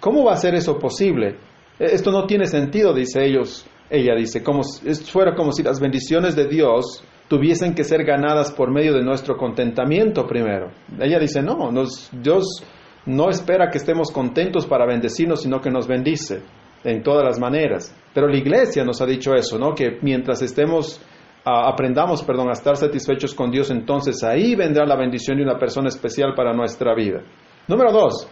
¿cómo 0.00 0.24
va 0.24 0.32
a 0.32 0.36
ser 0.36 0.54
eso 0.54 0.78
posible? 0.78 1.36
Esto 1.78 2.10
no 2.10 2.26
tiene 2.26 2.46
sentido, 2.46 2.92
dice 2.92 3.24
ellos. 3.24 3.64
Ella 3.88 4.14
dice, 4.16 4.42
como, 4.42 4.62
fuera 5.10 5.34
como 5.34 5.52
si 5.52 5.62
las 5.62 5.80
bendiciones 5.80 6.34
de 6.36 6.46
Dios 6.46 7.04
tuviesen 7.28 7.74
que 7.74 7.84
ser 7.84 8.04
ganadas 8.04 8.50
por 8.52 8.72
medio 8.72 8.94
de 8.94 9.04
nuestro 9.04 9.36
contentamiento 9.36 10.26
primero. 10.26 10.70
Ella 10.98 11.18
dice, 11.18 11.42
no, 11.42 11.70
Dios 12.12 12.64
no 13.06 13.28
espera 13.28 13.70
que 13.70 13.78
estemos 13.78 14.10
contentos 14.10 14.66
para 14.66 14.86
bendecirnos, 14.86 15.42
sino 15.42 15.60
que 15.60 15.70
nos 15.70 15.86
bendice 15.86 16.42
en 16.84 17.02
todas 17.02 17.24
las 17.24 17.38
maneras. 17.38 17.94
Pero 18.14 18.28
la 18.28 18.36
iglesia 18.36 18.84
nos 18.84 19.00
ha 19.02 19.06
dicho 19.06 19.34
eso, 19.34 19.58
¿no? 19.58 19.74
Que 19.74 19.98
mientras 20.02 20.40
estemos, 20.42 21.00
aprendamos, 21.44 22.22
perdón, 22.22 22.48
a 22.48 22.52
estar 22.52 22.76
satisfechos 22.76 23.34
con 23.34 23.50
Dios, 23.50 23.70
entonces 23.70 24.22
ahí 24.24 24.54
vendrá 24.54 24.86
la 24.86 24.96
bendición 24.96 25.36
de 25.36 25.44
una 25.44 25.58
persona 25.58 25.88
especial 25.88 26.34
para 26.34 26.54
nuestra 26.54 26.94
vida. 26.94 27.20
Número 27.66 27.92
dos, 27.92 28.28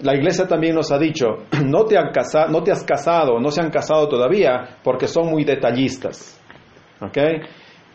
la 0.00 0.14
iglesia 0.14 0.46
también 0.46 0.74
nos 0.74 0.90
ha 0.90 0.98
dicho, 0.98 1.26
no 1.66 1.84
te, 1.84 1.96
no 2.48 2.62
te 2.62 2.72
has 2.72 2.84
casado, 2.84 3.38
no 3.38 3.50
se 3.50 3.60
han 3.60 3.70
casado 3.70 4.08
todavía 4.08 4.78
porque 4.82 5.06
son 5.06 5.28
muy 5.28 5.44
detallistas. 5.44 6.40
¿Ok? 7.00 7.18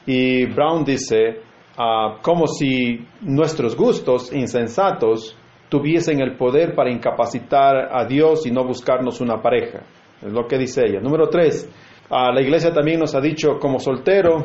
Y 0.06 0.46
Brown 0.46 0.84
dice, 0.84 1.42
ah, 1.78 2.18
como 2.22 2.48
si 2.48 3.06
nuestros 3.22 3.76
gustos 3.76 4.34
insensatos 4.34 5.38
tuviesen 5.70 6.22
el 6.22 6.36
poder 6.36 6.76
para 6.76 6.92
incapacitar 6.92 7.90
a 7.92 8.06
Dios 8.06 8.46
y 8.46 8.52
no 8.52 8.64
buscarnos 8.64 9.22
una 9.22 9.42
pareja. 9.42 9.82
Es 10.22 10.32
lo 10.32 10.48
que 10.48 10.58
dice 10.58 10.82
ella. 10.86 11.00
Número 11.00 11.30
tres, 11.30 11.70
ah, 12.10 12.32
la 12.32 12.42
iglesia 12.42 12.72
también 12.72 13.00
nos 13.00 13.16
ha 13.16 13.22
dicho, 13.22 13.58
como 13.60 13.80
soltero, 13.80 14.44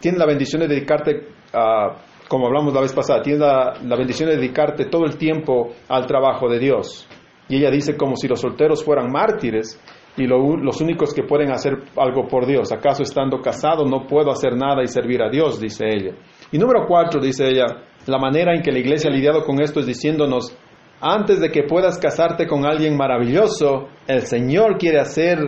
tienes 0.00 0.18
la 0.18 0.26
bendición 0.26 0.62
de 0.62 0.68
dedicarte, 0.68 1.28
a, 1.52 1.94
como 2.28 2.46
hablamos 2.46 2.74
la 2.74 2.80
vez 2.80 2.92
pasada, 2.92 3.22
tienes 3.22 3.40
la, 3.40 3.96
bendición 3.96 4.28
de 4.28 4.36
dedicarte 4.36 4.86
todo 4.86 5.04
el 5.04 5.16
tiempo 5.16 5.72
al 5.88 6.06
trabajo 6.06 6.48
de 6.48 6.58
Dios. 6.58 7.06
Y 7.48 7.56
ella 7.56 7.70
dice 7.70 7.96
como 7.96 8.16
si 8.16 8.26
los 8.28 8.40
solteros 8.40 8.84
fueran 8.84 9.10
mártires 9.10 9.80
y 10.16 10.26
los 10.26 10.80
únicos 10.80 11.12
que 11.12 11.24
pueden 11.24 11.50
hacer 11.50 11.74
algo 11.96 12.26
por 12.28 12.46
Dios. 12.46 12.72
¿Acaso 12.72 13.02
estando 13.02 13.40
casado 13.40 13.84
no 13.84 14.06
puedo 14.06 14.30
hacer 14.30 14.56
nada 14.56 14.82
y 14.82 14.86
servir 14.86 15.22
a 15.22 15.28
Dios? 15.28 15.60
Dice 15.60 15.86
ella. 15.86 16.14
Y 16.52 16.58
número 16.58 16.86
cuatro, 16.86 17.20
dice 17.20 17.46
ella, 17.48 17.66
la 18.06 18.18
manera 18.18 18.54
en 18.54 18.62
que 18.62 18.70
la 18.70 18.78
iglesia 18.78 19.10
ha 19.10 19.12
lidiado 19.12 19.44
con 19.44 19.60
esto 19.60 19.80
es 19.80 19.86
diciéndonos, 19.86 20.56
antes 21.00 21.40
de 21.40 21.50
que 21.50 21.64
puedas 21.64 21.98
casarte 21.98 22.46
con 22.46 22.64
alguien 22.64 22.96
maravilloso, 22.96 23.88
el 24.06 24.22
Señor 24.22 24.78
quiere 24.78 25.00
hacer 25.00 25.38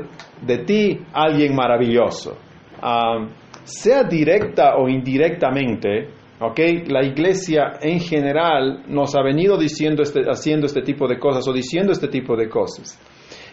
de 0.43 0.59
ti 0.59 1.01
alguien 1.13 1.55
maravilloso. 1.55 2.37
sea 3.65 4.05
directa 4.05 4.77
o 4.77 4.89
indirectamente, 4.89 6.11
¿ok? 6.41 6.61
La 6.89 7.05
iglesia 7.05 7.75
en 7.81 8.01
general 8.01 8.85
nos 8.89 9.15
ha 9.15 9.23
venido 9.23 9.59
diciendo 9.59 10.03
este, 10.03 10.23
haciendo 10.29 10.67
este 10.67 10.83
tipo 10.83 11.07
de 11.09 11.19
cosas 11.19 11.47
o 11.49 11.53
diciendo 11.53 11.93
este 11.93 12.09
tipo 12.09 12.37
de 12.37 12.49
cosas. 12.49 12.99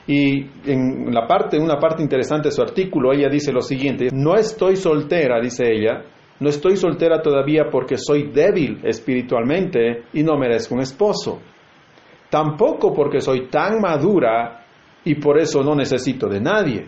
Y 0.05 0.45
en 0.65 1.13
la 1.13 1.25
parte, 1.25 1.57
una 1.57 1.77
parte 1.77 2.03
interesante 2.03 2.49
de 2.49 2.55
su 2.55 2.61
artículo, 2.61 3.13
ella 3.13 3.29
dice 3.29 3.53
lo 3.53 3.61
siguiente, 3.61 4.09
no 4.11 4.35
estoy 4.35 4.75
soltera, 4.75 5.39
dice 5.39 5.71
ella, 5.71 6.03
no 6.39 6.49
estoy 6.49 6.75
soltera 6.75 7.21
todavía 7.21 7.69
porque 7.71 7.95
soy 7.97 8.31
débil 8.31 8.81
espiritualmente 8.83 10.03
y 10.11 10.23
no 10.23 10.37
merezco 10.37 10.75
un 10.75 10.81
esposo. 10.81 11.39
Tampoco 12.29 12.93
porque 12.93 13.21
soy 13.21 13.47
tan 13.47 13.79
madura 13.79 14.65
y 15.05 15.15
por 15.15 15.39
eso 15.39 15.63
no 15.63 15.75
necesito 15.75 16.27
de 16.27 16.41
nadie. 16.41 16.85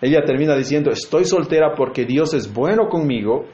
Ella 0.00 0.22
termina 0.24 0.56
diciendo, 0.56 0.90
estoy 0.90 1.24
soltera 1.24 1.74
porque 1.76 2.04
Dios 2.04 2.34
es 2.34 2.52
bueno 2.52 2.88
conmigo, 2.88 3.46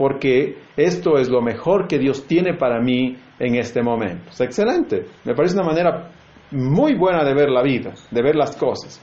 porque 0.00 0.56
esto 0.78 1.18
es 1.18 1.28
lo 1.28 1.42
mejor 1.42 1.86
que 1.86 1.98
Dios 1.98 2.26
tiene 2.26 2.54
para 2.54 2.80
mí 2.80 3.18
en 3.38 3.56
este 3.56 3.82
momento. 3.82 4.30
Es 4.30 4.40
excelente. 4.40 5.04
Me 5.26 5.34
parece 5.34 5.56
una 5.56 5.66
manera 5.66 6.10
muy 6.52 6.94
buena 6.94 7.22
de 7.22 7.34
ver 7.34 7.50
la 7.50 7.62
vida, 7.62 7.92
de 8.10 8.22
ver 8.22 8.34
las 8.34 8.56
cosas. 8.56 8.98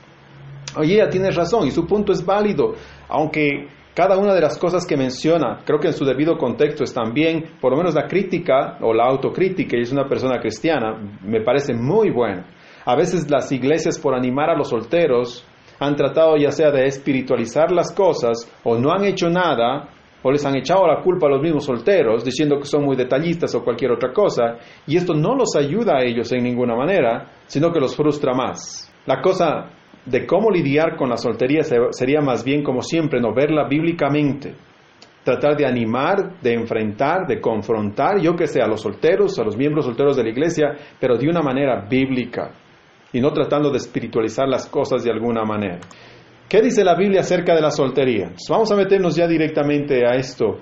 Oye, 0.76 0.96
ella 0.96 1.08
tiene 1.08 1.30
razón 1.30 1.68
y 1.68 1.72
su 1.72 1.86
punto 1.86 2.14
es 2.14 2.26
válido, 2.26 2.74
aunque 3.10 3.68
cada 3.94 4.18
una 4.18 4.34
de 4.34 4.42
las 4.42 4.58
cosas 4.58 4.88
que 4.88 4.98
menciona, 4.98 5.60
creo 5.64 5.80
que 5.80 5.90
en 5.90 5.94
su 5.94 6.04
debido 6.04 6.36
contexto 6.36 6.84
es 6.84 6.96
también, 6.96 7.46
por 7.62 7.74
lo 7.74 7.78
menos 7.78 7.94
la 7.94 8.08
crítica 8.08 8.80
o 8.82 8.92
la 8.92 9.06
autocrítica, 9.06 9.78
y 9.78 9.82
es 9.82 9.92
una 9.92 10.08
persona 10.10 10.40
cristiana, 10.40 10.98
me 11.24 11.42
parece 11.42 11.76
muy 11.76 12.10
buena. 12.10 12.48
A 12.86 12.96
veces 12.96 13.30
las 13.30 13.52
iglesias 13.52 14.00
por 14.00 14.16
animar 14.16 14.50
a 14.50 14.58
los 14.58 14.70
solteros 14.70 15.46
han 15.80 15.96
tratado 15.96 16.38
ya 16.38 16.50
sea 16.50 16.72
de 16.72 16.88
espiritualizar 16.88 17.72
las 17.72 17.94
cosas 17.94 18.52
o 18.64 18.80
no 18.80 18.92
han 18.92 19.04
hecho 19.04 19.30
nada 19.30 19.90
o 20.28 20.32
les 20.32 20.46
han 20.46 20.58
echado 20.58 20.86
la 20.86 21.02
culpa 21.02 21.28
a 21.28 21.30
los 21.30 21.42
mismos 21.42 21.64
solteros 21.64 22.22
diciendo 22.22 22.58
que 22.58 22.66
son 22.66 22.84
muy 22.84 22.98
detallistas 22.98 23.56
o 23.56 23.64
cualquier 23.64 23.94
otra 23.94 24.12
cosa, 24.12 24.58
y 24.86 24.98
esto 24.98 25.14
no 25.14 25.34
los 25.36 25.56
ayuda 25.56 25.96
a 25.96 26.04
ellos 26.04 26.30
en 26.34 26.44
ninguna 26.44 26.76
manera, 26.76 27.32
sino 27.46 27.72
que 27.72 27.80
los 27.80 27.96
frustra 27.96 28.34
más. 28.34 28.94
La 29.06 29.22
cosa 29.22 29.70
de 30.06 30.26
cómo 30.26 30.52
lidiar 30.52 30.98
con 30.98 31.10
la 31.10 31.16
soltería 31.16 31.62
sería 31.64 32.20
más 32.20 32.44
bien 32.44 32.62
como 32.62 32.82
siempre, 32.82 33.22
no 33.22 33.34
verla 33.34 33.70
bíblicamente, 33.70 34.54
tratar 35.24 35.56
de 35.56 35.66
animar, 35.66 36.42
de 36.42 36.56
enfrentar, 36.56 37.26
de 37.26 37.40
confrontar, 37.40 38.20
yo 38.20 38.36
que 38.36 38.48
sé, 38.48 38.62
a 38.62 38.68
los 38.68 38.82
solteros, 38.82 39.40
a 39.40 39.46
los 39.46 39.56
miembros 39.56 39.86
solteros 39.86 40.18
de 40.18 40.24
la 40.24 40.30
iglesia, 40.30 40.76
pero 41.00 41.16
de 41.16 41.30
una 41.30 41.42
manera 41.42 41.88
bíblica 41.90 42.52
y 43.14 43.22
no 43.22 43.32
tratando 43.32 43.72
de 43.72 43.78
espiritualizar 43.78 44.46
las 44.46 44.68
cosas 44.68 45.06
de 45.06 45.12
alguna 45.12 45.46
manera. 45.46 45.80
¿Qué 46.50 46.62
dice 46.62 46.86
la 46.86 46.96
Biblia 46.96 47.20
acerca 47.20 47.54
de 47.54 47.62
la 47.62 47.72
soltería? 47.72 48.32
Vamos 48.50 48.72
a 48.72 48.78
meternos 48.78 49.18
ya 49.18 49.28
directamente 49.28 50.06
a 50.08 50.16
esto. 50.16 50.58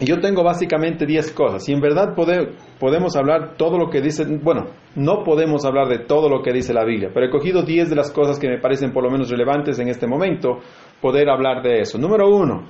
Yo 0.00 0.18
tengo 0.18 0.42
básicamente 0.42 1.06
10 1.06 1.30
cosas 1.30 1.68
y 1.68 1.72
en 1.72 1.80
verdad 1.80 2.16
podemos 2.16 3.14
hablar 3.14 3.54
todo 3.56 3.78
lo 3.78 3.90
que 3.90 4.00
dice, 4.00 4.24
bueno, 4.42 4.64
no 4.96 5.22
podemos 5.22 5.64
hablar 5.64 5.86
de 5.86 6.00
todo 6.00 6.28
lo 6.28 6.42
que 6.42 6.52
dice 6.52 6.74
la 6.74 6.84
Biblia, 6.84 7.10
pero 7.14 7.26
he 7.26 7.30
cogido 7.30 7.62
10 7.62 7.90
de 7.90 7.94
las 7.94 8.10
cosas 8.10 8.40
que 8.40 8.48
me 8.48 8.58
parecen 8.58 8.92
por 8.92 9.04
lo 9.04 9.10
menos 9.10 9.30
relevantes 9.30 9.78
en 9.78 9.86
este 9.86 10.08
momento, 10.08 10.58
poder 11.00 11.30
hablar 11.30 11.62
de 11.62 11.82
eso. 11.82 11.96
Número 11.96 12.28
uno, 12.28 12.64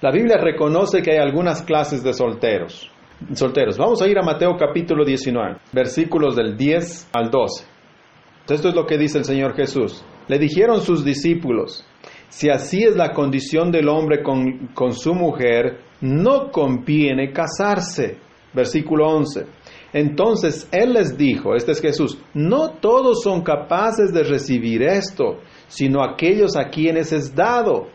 la 0.00 0.10
Biblia 0.10 0.38
reconoce 0.38 1.02
que 1.02 1.10
hay 1.10 1.18
algunas 1.18 1.62
clases 1.64 2.02
de 2.02 2.14
solteros. 2.14 2.90
Solteros. 3.34 3.76
Vamos 3.76 4.00
a 4.00 4.08
ir 4.08 4.18
a 4.18 4.22
Mateo 4.22 4.56
capítulo 4.56 5.04
19, 5.04 5.58
versículos 5.70 6.34
del 6.34 6.56
10 6.56 7.10
al 7.12 7.30
12. 7.30 7.73
Esto 8.48 8.68
es 8.68 8.74
lo 8.74 8.86
que 8.86 8.98
dice 8.98 9.18
el 9.18 9.24
Señor 9.24 9.54
Jesús. 9.54 10.04
Le 10.28 10.38
dijeron 10.38 10.80
sus 10.80 11.04
discípulos, 11.04 11.86
si 12.28 12.50
así 12.50 12.82
es 12.82 12.96
la 12.96 13.12
condición 13.12 13.70
del 13.70 13.88
hombre 13.88 14.22
con, 14.22 14.68
con 14.74 14.92
su 14.92 15.14
mujer, 15.14 15.78
no 16.00 16.50
conviene 16.50 17.32
casarse. 17.32 18.18
Versículo 18.52 19.08
11. 19.08 19.46
Entonces 19.92 20.68
Él 20.72 20.92
les 20.92 21.16
dijo, 21.16 21.54
este 21.54 21.72
es 21.72 21.80
Jesús, 21.80 22.18
no 22.34 22.70
todos 22.80 23.22
son 23.22 23.42
capaces 23.42 24.12
de 24.12 24.24
recibir 24.24 24.82
esto, 24.82 25.38
sino 25.68 26.02
aquellos 26.02 26.56
a 26.56 26.68
quienes 26.68 27.12
es 27.12 27.34
dado. 27.34 27.88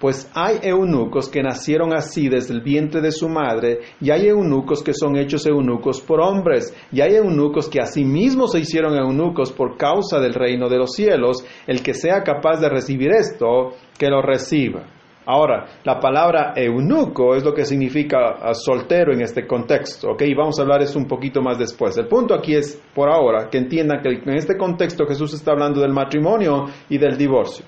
Pues 0.00 0.30
hay 0.32 0.58
eunucos 0.62 1.28
que 1.28 1.42
nacieron 1.42 1.92
así 1.92 2.28
desde 2.28 2.54
el 2.54 2.60
vientre 2.60 3.00
de 3.00 3.10
su 3.10 3.28
madre, 3.28 3.80
y 4.00 4.10
hay 4.10 4.28
eunucos 4.28 4.82
que 4.82 4.94
son 4.94 5.16
hechos 5.16 5.44
eunucos 5.46 6.00
por 6.00 6.20
hombres, 6.20 6.72
y 6.92 7.00
hay 7.00 7.16
eunucos 7.16 7.68
que 7.68 7.80
asimismo 7.80 8.46
se 8.46 8.60
hicieron 8.60 8.96
eunucos 8.96 9.52
por 9.52 9.76
causa 9.76 10.20
del 10.20 10.34
reino 10.34 10.68
de 10.68 10.78
los 10.78 10.92
cielos. 10.92 11.44
El 11.66 11.82
que 11.82 11.94
sea 11.94 12.22
capaz 12.22 12.60
de 12.60 12.68
recibir 12.68 13.10
esto, 13.10 13.72
que 13.98 14.08
lo 14.08 14.22
reciba. 14.22 14.84
Ahora, 15.26 15.66
la 15.84 16.00
palabra 16.00 16.54
eunuco 16.56 17.34
es 17.34 17.44
lo 17.44 17.52
que 17.52 17.66
significa 17.66 18.54
soltero 18.54 19.12
en 19.12 19.20
este 19.20 19.46
contexto, 19.46 20.12
¿ok? 20.12 20.22
Vamos 20.34 20.58
a 20.58 20.62
hablar 20.62 20.80
eso 20.80 20.98
un 20.98 21.06
poquito 21.06 21.42
más 21.42 21.58
después. 21.58 21.98
El 21.98 22.06
punto 22.06 22.34
aquí 22.34 22.54
es, 22.54 22.80
por 22.94 23.10
ahora, 23.10 23.50
que 23.50 23.58
entiendan 23.58 24.00
que 24.00 24.08
en 24.08 24.36
este 24.36 24.56
contexto 24.56 25.04
Jesús 25.06 25.34
está 25.34 25.50
hablando 25.50 25.82
del 25.82 25.92
matrimonio 25.92 26.66
y 26.88 26.96
del 26.96 27.18
divorcio. 27.18 27.66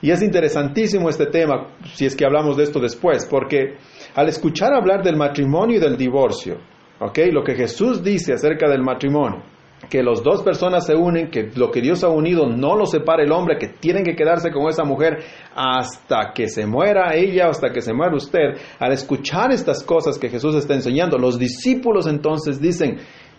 Y 0.00 0.10
es 0.10 0.22
interesantísimo 0.22 1.08
este 1.08 1.26
tema, 1.26 1.74
si 1.94 2.06
es 2.06 2.14
que 2.14 2.24
hablamos 2.24 2.56
de 2.56 2.64
esto 2.64 2.78
después, 2.78 3.26
porque 3.26 3.76
al 4.14 4.28
escuchar 4.28 4.72
hablar 4.72 5.02
del 5.02 5.16
matrimonio 5.16 5.76
y 5.76 5.80
del 5.80 5.96
divorcio, 5.96 6.58
¿ok? 7.00 7.18
Lo 7.32 7.42
que 7.42 7.54
Jesús 7.54 8.02
dice 8.02 8.32
acerca 8.32 8.68
del 8.68 8.82
matrimonio, 8.82 9.42
que 9.90 10.02
los 10.02 10.22
dos 10.22 10.42
personas 10.42 10.86
se 10.86 10.94
unen, 10.94 11.30
que 11.30 11.50
lo 11.56 11.70
que 11.70 11.80
Dios 11.80 12.04
ha 12.04 12.08
unido 12.08 12.46
no 12.46 12.76
lo 12.76 12.86
separa 12.86 13.22
el 13.22 13.32
hombre, 13.32 13.58
que 13.58 13.68
tienen 13.68 14.04
que 14.04 14.14
quedarse 14.14 14.50
con 14.50 14.68
esa 14.68 14.84
mujer 14.84 15.18
hasta 15.54 16.32
que 16.34 16.48
se 16.48 16.66
muera 16.66 17.14
ella 17.14 17.48
hasta 17.48 17.70
que 17.70 17.80
se 17.80 17.92
muera 17.92 18.14
usted. 18.14 18.54
Al 18.78 18.92
escuchar 18.92 19.52
estas 19.52 19.82
cosas 19.84 20.18
que 20.18 20.28
Jesús 20.28 20.54
está 20.56 20.74
enseñando, 20.74 21.16
los 21.16 21.38
discípulos 21.38 22.06
entonces 22.06 22.60
dicen, 22.60 22.98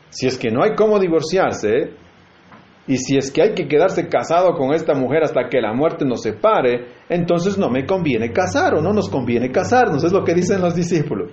si 0.10 0.28
es 0.28 0.38
que 0.38 0.50
no 0.50 0.64
hay 0.64 0.76
cómo 0.76 1.00
divorciarse, 1.00 1.94
y 2.90 2.98
si 2.98 3.18
es 3.18 3.30
que 3.32 3.44
hay 3.44 3.54
que 3.54 3.68
quedarse 3.68 4.10
casado 4.10 4.56
con 4.56 4.74
esta 4.74 4.96
mujer 4.96 5.22
hasta 5.22 5.48
que 5.48 5.62
la 5.62 5.74
muerte 5.74 6.06
nos 6.06 6.24
separe, 6.24 6.88
entonces 7.08 7.56
no 7.56 7.70
me 7.70 7.86
conviene 7.86 8.32
casar 8.32 8.74
o 8.74 8.82
no 8.82 8.92
nos 8.94 9.10
conviene 9.10 9.52
casarnos, 9.52 10.04
es 10.04 10.12
lo 10.12 10.24
que 10.24 10.34
dicen 10.34 10.60
los 10.60 10.74
discípulos. 10.74 11.30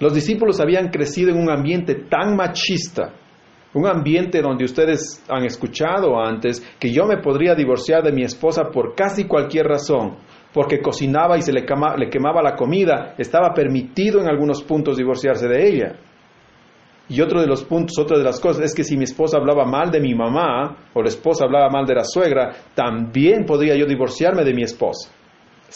Los 0.00 0.12
discípulos 0.12 0.58
habían 0.58 0.88
crecido 0.88 1.30
en 1.30 1.40
un 1.40 1.50
ambiente 1.50 1.94
tan 2.10 2.34
machista, 2.34 3.14
un 3.74 3.86
ambiente 3.86 4.42
donde 4.42 4.64
ustedes 4.64 5.24
han 5.28 5.44
escuchado 5.44 6.18
antes 6.18 6.60
que 6.80 6.90
yo 6.92 7.06
me 7.06 7.18
podría 7.18 7.54
divorciar 7.54 8.02
de 8.02 8.10
mi 8.10 8.24
esposa 8.24 8.64
por 8.72 8.96
casi 8.96 9.28
cualquier 9.28 9.66
razón, 9.66 10.16
porque 10.52 10.80
cocinaba 10.80 11.38
y 11.38 11.42
se 11.42 11.52
le, 11.52 11.64
quemaba 11.64 12.42
la 12.42 12.56
comida, 12.56 13.14
estaba 13.18 13.54
permitido 13.54 14.20
en 14.20 14.26
algunos 14.26 14.64
puntos 14.64 14.96
divorciarse 14.96 15.46
de 15.46 15.68
ella. 15.68 15.96
Y 17.08 17.20
otro 17.20 17.40
de 17.40 17.46
los 17.46 17.62
puntos, 17.64 17.96
otra 17.98 18.18
de 18.18 18.24
las 18.24 18.40
cosas 18.40 18.64
es 18.64 18.74
que 18.74 18.82
si 18.82 18.96
mi 18.96 19.04
esposa 19.04 19.36
hablaba 19.36 19.64
mal 19.64 19.90
de 19.90 20.00
mi 20.00 20.14
mamá 20.14 20.88
o 20.92 21.02
la 21.02 21.08
esposa 21.08 21.44
hablaba 21.44 21.70
mal 21.70 21.86
de 21.86 21.94
la 21.94 22.04
suegra, 22.04 22.52
también 22.74 23.44
podría 23.44 23.76
yo 23.76 23.86
divorciarme 23.86 24.44
de 24.44 24.54
mi 24.54 24.62
esposa. 24.62 25.10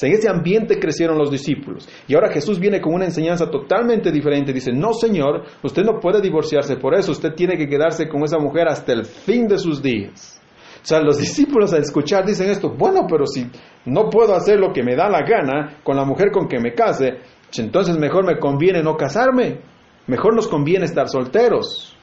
En 0.03 0.13
ese 0.13 0.29
ambiente 0.29 0.79
crecieron 0.79 1.19
los 1.19 1.31
discípulos. 1.31 1.89
Y 2.09 2.15
ahora 2.15 2.33
Jesús 2.33 2.59
viene 2.59 2.81
con 2.81 2.95
una 2.95 3.05
enseñanza 3.05 3.51
totalmente 3.51 4.11
diferente. 4.11 4.53
Dice, 4.53 4.73
no 4.73 4.93
Señor, 4.93 5.45
usted 5.63 5.83
no 5.83 6.01
puede 6.01 6.21
divorciarse 6.21 6.77
por 6.77 6.95
eso, 6.95 7.13
usted 7.13 7.35
tiene 7.35 7.57
que 7.57 7.69
quedarse 7.69 8.09
con 8.09 8.23
esa 8.25 8.39
mujer 8.39 8.69
hasta 8.69 8.93
el 8.93 9.05
fin 9.05 9.47
de 9.47 9.59
sus 9.59 9.83
días. 9.83 10.41
O 10.83 10.87
sea, 10.87 11.01
los 11.01 11.19
discípulos 11.19 11.73
al 11.73 11.83
escuchar 11.83 12.25
dicen 12.25 12.51
esto, 12.51 12.71
bueno, 12.71 13.07
pero 13.09 13.27
si 13.27 13.47
no 13.85 14.09
puedo 14.09 14.35
hacer 14.35 14.59
lo 14.59 14.73
que 14.73 14.83
me 14.83 14.97
da 14.97 15.09
la 15.09 15.23
gana 15.23 15.79
con 15.83 15.97
la 15.97 16.05
mujer 16.05 16.31
con 16.31 16.49
que 16.49 16.59
me 16.59 16.73
case, 16.73 17.19
entonces 17.59 17.99
mejor 17.99 18.25
me 18.25 18.39
conviene 18.39 18.83
no 18.83 18.97
casarme. 18.97 19.70
Mejor 20.07 20.35
nos 20.35 20.49
conviene 20.49 20.85
estar 20.85 21.09
solteros. 21.09 21.97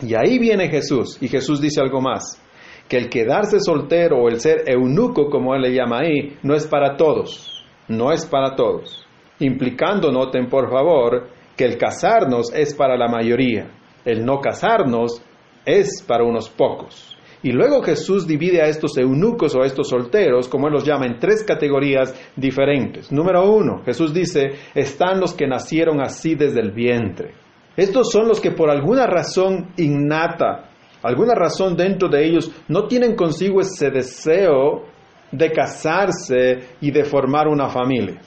Y 0.00 0.14
ahí 0.14 0.38
viene 0.38 0.68
Jesús. 0.68 1.18
Y 1.20 1.28
Jesús 1.28 1.60
dice 1.60 1.80
algo 1.80 2.00
más. 2.00 2.40
Que 2.88 2.96
el 2.96 3.08
quedarse 3.08 3.60
soltero 3.60 4.18
o 4.18 4.28
el 4.28 4.40
ser 4.40 4.64
eunuco, 4.66 5.28
como 5.28 5.54
él 5.54 5.62
le 5.62 5.74
llama 5.74 5.98
ahí, 6.00 6.38
no 6.42 6.54
es 6.54 6.66
para 6.66 6.96
todos. 6.96 7.64
No 7.88 8.12
es 8.12 8.24
para 8.26 8.54
todos. 8.54 9.06
Implicando, 9.40 10.10
noten 10.10 10.48
por 10.48 10.70
favor, 10.70 11.28
que 11.56 11.64
el 11.64 11.76
casarnos 11.76 12.52
es 12.54 12.74
para 12.74 12.96
la 12.96 13.08
mayoría. 13.08 13.70
El 14.04 14.24
no 14.24 14.40
casarnos 14.40 15.20
es 15.66 16.02
para 16.06 16.24
unos 16.24 16.48
pocos. 16.48 17.17
Y 17.42 17.52
luego 17.52 17.82
Jesús 17.82 18.26
divide 18.26 18.62
a 18.62 18.66
estos 18.66 18.96
eunucos 18.98 19.54
o 19.54 19.62
a 19.62 19.66
estos 19.66 19.88
solteros, 19.88 20.48
como 20.48 20.66
él 20.66 20.72
los 20.72 20.84
llama, 20.84 21.06
en 21.06 21.18
tres 21.18 21.44
categorías 21.44 22.14
diferentes. 22.34 23.12
Número 23.12 23.48
uno, 23.48 23.82
Jesús 23.84 24.12
dice, 24.12 24.50
están 24.74 25.20
los 25.20 25.34
que 25.34 25.46
nacieron 25.46 26.00
así 26.00 26.34
desde 26.34 26.60
el 26.60 26.72
vientre. 26.72 27.34
Estos 27.76 28.10
son 28.10 28.26
los 28.26 28.40
que 28.40 28.50
por 28.50 28.70
alguna 28.70 29.06
razón 29.06 29.68
innata, 29.76 30.70
alguna 31.02 31.34
razón 31.34 31.76
dentro 31.76 32.08
de 32.08 32.26
ellos, 32.26 32.50
no 32.66 32.88
tienen 32.88 33.14
consigo 33.14 33.60
ese 33.60 33.90
deseo 33.90 34.86
de 35.30 35.52
casarse 35.52 36.58
y 36.80 36.90
de 36.90 37.04
formar 37.04 37.46
una 37.46 37.68
familia. 37.68 38.20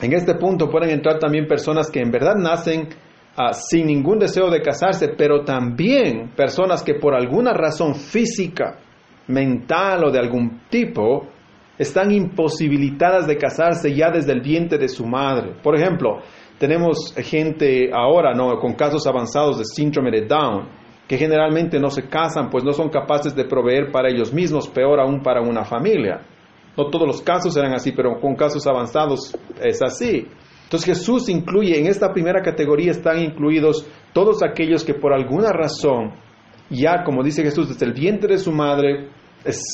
En 0.00 0.12
este 0.14 0.34
punto 0.34 0.68
pueden 0.68 0.90
entrar 0.90 1.20
también 1.20 1.46
personas 1.46 1.90
que 1.90 2.00
en 2.00 2.10
verdad 2.10 2.34
nacen 2.34 2.88
ah, 3.36 3.52
sin 3.52 3.86
ningún 3.86 4.18
deseo 4.18 4.50
de 4.50 4.60
casarse, 4.60 5.08
pero 5.16 5.44
también 5.44 6.30
personas 6.36 6.82
que 6.82 6.94
por 6.94 7.14
alguna 7.14 7.52
razón 7.52 7.94
física, 7.94 8.78
mental 9.28 10.04
o 10.04 10.10
de 10.10 10.18
algún 10.18 10.62
tipo, 10.68 11.28
están 11.78 12.12
imposibilitadas 12.12 13.26
de 13.26 13.36
casarse 13.36 13.94
ya 13.94 14.10
desde 14.10 14.32
el 14.32 14.40
vientre 14.40 14.78
de 14.78 14.88
su 14.88 15.06
madre. 15.06 15.54
Por 15.62 15.74
ejemplo, 15.76 16.20
tenemos 16.58 17.14
gente 17.16 17.90
ahora, 17.92 18.34
¿no? 18.34 18.58
Con 18.58 18.74
casos 18.74 19.06
avanzados 19.06 19.58
de 19.58 19.64
síndrome 19.64 20.10
de 20.10 20.26
Down, 20.26 20.68
que 21.08 21.18
generalmente 21.18 21.80
no 21.80 21.90
se 21.90 22.08
casan, 22.08 22.50
pues 22.50 22.62
no 22.64 22.72
son 22.72 22.88
capaces 22.88 23.34
de 23.34 23.44
proveer 23.44 23.90
para 23.90 24.08
ellos 24.08 24.32
mismos, 24.32 24.68
peor 24.68 25.00
aún 25.00 25.22
para 25.22 25.40
una 25.40 25.64
familia. 25.64 26.20
No 26.76 26.88
todos 26.88 27.06
los 27.06 27.20
casos 27.20 27.56
eran 27.56 27.74
así, 27.74 27.92
pero 27.92 28.18
con 28.20 28.34
casos 28.34 28.66
avanzados 28.66 29.36
es 29.60 29.82
así. 29.82 30.26
Entonces 30.72 30.96
Jesús 30.96 31.28
incluye, 31.28 31.78
en 31.78 31.86
esta 31.86 32.14
primera 32.14 32.40
categoría 32.40 32.92
están 32.92 33.18
incluidos 33.18 33.86
todos 34.14 34.42
aquellos 34.42 34.82
que 34.84 34.94
por 34.94 35.12
alguna 35.12 35.52
razón, 35.52 36.12
ya 36.70 37.04
como 37.04 37.22
dice 37.22 37.42
Jesús, 37.42 37.68
desde 37.68 37.84
el 37.84 37.92
vientre 37.92 38.32
de 38.32 38.38
su 38.38 38.52
madre, 38.52 39.10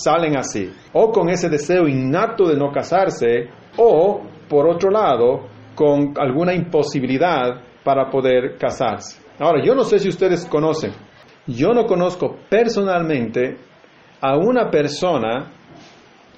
salen 0.02 0.36
así. 0.36 0.72
O 0.92 1.12
con 1.12 1.28
ese 1.28 1.48
deseo 1.48 1.86
innato 1.86 2.48
de 2.48 2.56
no 2.56 2.72
casarse, 2.72 3.48
o 3.76 4.22
por 4.48 4.68
otro 4.68 4.90
lado, 4.90 5.46
con 5.76 6.14
alguna 6.18 6.52
imposibilidad 6.52 7.62
para 7.84 8.10
poder 8.10 8.56
casarse. 8.58 9.22
Ahora, 9.38 9.64
yo 9.64 9.76
no 9.76 9.84
sé 9.84 10.00
si 10.00 10.08
ustedes 10.08 10.46
conocen, 10.46 10.90
yo 11.46 11.74
no 11.74 11.86
conozco 11.86 12.38
personalmente 12.50 13.56
a 14.20 14.36
una 14.36 14.68
persona 14.68 15.52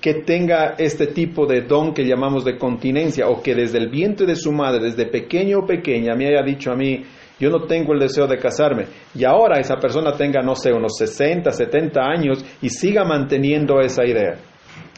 que 0.01 0.15
tenga 0.15 0.75
este 0.79 1.09
tipo 1.09 1.47
de 1.47 1.63
don 1.63 1.93
que 1.93 2.05
llamamos 2.05 2.45
de 2.45 2.57
continencia 2.57 3.29
o 3.29 3.43
que 3.43 3.55
desde 3.55 3.79
el 3.79 3.91
vientre 3.91 4.27
de 4.27 4.37
su 4.37 4.51
madre, 4.51 4.81
desde 4.85 5.07
pequeño 5.07 5.59
o 5.61 5.67
pequeña, 5.67 6.15
me 6.15 6.27
haya 6.27 6.43
dicho 6.43 6.73
a 6.73 6.77
mí, 6.77 7.05
yo 7.39 7.51
no 7.51 7.65
tengo 7.65 7.93
el 7.93 8.01
deseo 8.01 8.27
de 8.27 8.39
casarme 8.39 8.87
y 9.15 9.25
ahora 9.25 9.61
esa 9.61 9.77
persona 9.77 10.13
tenga, 10.13 10.43
no 10.43 10.55
sé, 10.55 10.73
unos 10.73 10.97
60, 10.97 11.51
70 11.51 12.01
años 12.01 12.45
y 12.63 12.71
siga 12.71 13.05
manteniendo 13.05 13.81
esa 13.81 14.05
idea. 14.05 14.39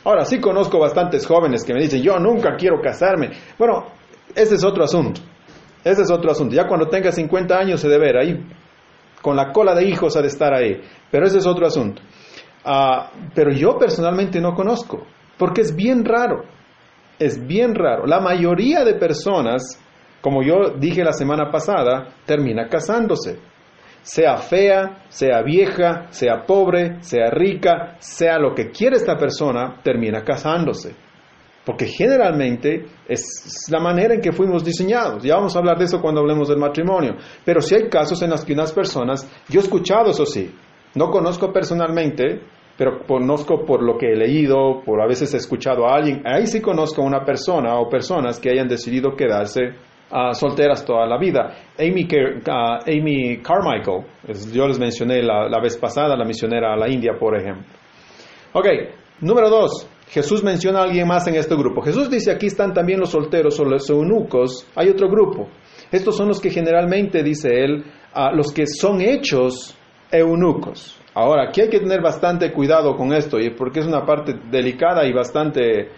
Ahora 0.04 0.24
sí 0.24 0.40
conozco 0.40 0.78
bastantes 0.78 1.26
jóvenes 1.26 1.64
que 1.64 1.72
me 1.72 1.80
dicen, 1.80 2.02
yo 2.02 2.18
nunca 2.18 2.56
quiero 2.56 2.80
casarme. 2.80 3.30
Bueno, 3.58 3.86
ese 4.34 4.56
es 4.56 4.64
otro 4.64 4.84
asunto. 4.84 5.20
Ese 5.84 6.02
es 6.02 6.10
otro 6.10 6.30
asunto. 6.30 6.54
Ya 6.54 6.66
cuando 6.66 6.88
tenga 6.88 7.12
50 7.12 7.56
años 7.56 7.80
se 7.80 7.88
debe 7.88 8.06
ver 8.06 8.16
ahí, 8.16 8.40
con 9.20 9.36
la 9.36 9.52
cola 9.52 9.74
de 9.74 9.84
hijos 9.84 10.16
ha 10.16 10.20
de 10.20 10.28
estar 10.28 10.52
ahí. 10.52 10.80
Pero 11.10 11.26
ese 11.26 11.38
es 11.38 11.46
otro 11.46 11.66
asunto. 11.66 12.02
Ah, 12.64 13.10
pero 13.34 13.50
yo 13.52 13.76
personalmente 13.76 14.40
no 14.40 14.54
conozco, 14.54 15.04
porque 15.36 15.62
es 15.62 15.74
bien 15.74 16.04
raro, 16.04 16.44
es 17.18 17.44
bien 17.44 17.74
raro. 17.74 18.06
La 18.06 18.20
mayoría 18.20 18.84
de 18.84 18.94
personas, 18.94 19.80
como 20.20 20.42
yo 20.42 20.70
dije 20.78 21.02
la 21.02 21.12
semana 21.12 21.50
pasada, 21.50 22.14
termina 22.24 22.68
casándose. 22.68 23.38
Sea 24.02 24.36
fea, 24.36 25.04
sea 25.08 25.42
vieja, 25.42 26.06
sea 26.10 26.44
pobre, 26.44 27.02
sea 27.02 27.30
rica, 27.30 27.96
sea 27.98 28.38
lo 28.38 28.54
que 28.54 28.70
quiera 28.70 28.96
esta 28.96 29.16
persona, 29.16 29.80
termina 29.82 30.24
casándose. 30.24 30.94
Porque 31.64 31.86
generalmente 31.86 32.86
es 33.06 33.68
la 33.70 33.78
manera 33.78 34.14
en 34.14 34.20
que 34.20 34.32
fuimos 34.32 34.64
diseñados. 34.64 35.22
Ya 35.22 35.36
vamos 35.36 35.54
a 35.54 35.60
hablar 35.60 35.78
de 35.78 35.84
eso 35.84 36.00
cuando 36.00 36.20
hablemos 36.20 36.48
del 36.48 36.58
matrimonio. 36.58 37.14
Pero 37.44 37.60
si 37.60 37.76
hay 37.76 37.88
casos 37.88 38.20
en 38.22 38.30
los 38.30 38.44
que 38.44 38.52
unas 38.52 38.72
personas, 38.72 39.30
yo 39.48 39.60
he 39.60 39.62
escuchado 39.62 40.10
eso 40.10 40.26
sí, 40.26 40.52
no 40.94 41.10
conozco 41.10 41.52
personalmente, 41.52 42.42
pero 42.76 43.04
conozco 43.06 43.64
por 43.64 43.82
lo 43.82 43.98
que 43.98 44.12
he 44.12 44.16
leído, 44.16 44.82
por 44.84 45.00
a 45.00 45.06
veces 45.06 45.32
he 45.34 45.36
escuchado 45.36 45.86
a 45.86 45.94
alguien. 45.96 46.22
Ahí 46.24 46.46
sí 46.46 46.60
conozco 46.60 47.02
una 47.02 47.24
persona 47.24 47.78
o 47.78 47.88
personas 47.88 48.40
que 48.40 48.50
hayan 48.50 48.68
decidido 48.68 49.14
quedarse 49.14 49.74
uh, 50.10 50.34
solteras 50.34 50.84
toda 50.84 51.06
la 51.06 51.18
vida. 51.18 51.54
Amy, 51.78 52.06
Amy 52.86 53.38
Carmichael, 53.38 54.04
yo 54.52 54.66
les 54.66 54.78
mencioné 54.78 55.22
la, 55.22 55.48
la, 55.48 55.60
vez 55.60 55.76
pasada, 55.76 56.16
la 56.16 56.24
misionera 56.24 56.72
a 56.72 56.76
la 56.76 56.88
India, 56.88 57.12
por 57.18 57.36
ejemplo. 57.36 57.66
Ok, 58.52 58.66
número 59.20 59.48
dos. 59.48 59.88
Jesús 60.08 60.44
menciona 60.44 60.80
a 60.80 60.82
alguien 60.82 61.08
más 61.08 61.26
en 61.26 61.36
este 61.36 61.54
grupo. 61.56 61.80
Jesús 61.80 62.10
dice 62.10 62.30
aquí 62.30 62.46
están 62.46 62.74
también 62.74 63.00
los 63.00 63.10
solteros 63.10 63.58
o 63.60 63.64
los 63.64 63.88
eunucos. 63.88 64.66
Hay 64.74 64.90
otro 64.90 65.08
grupo. 65.08 65.48
Estos 65.90 66.16
son 66.16 66.28
los 66.28 66.40
que 66.40 66.50
generalmente, 66.50 67.22
dice 67.22 67.48
él, 67.48 67.84
uh, 68.14 68.34
los 68.36 68.52
que 68.52 68.66
son 68.66 69.00
hechos 69.00 69.76
eunucos. 70.10 71.01
Ahora, 71.14 71.48
aquí 71.48 71.60
hay 71.60 71.68
que 71.68 71.80
tener 71.80 72.00
bastante 72.00 72.52
cuidado 72.52 72.96
con 72.96 73.12
esto, 73.12 73.36
porque 73.56 73.80
es 73.80 73.86
una 73.86 74.06
parte 74.06 74.34
delicada 74.50 75.04
y 75.04 75.12
bastante, 75.12 75.90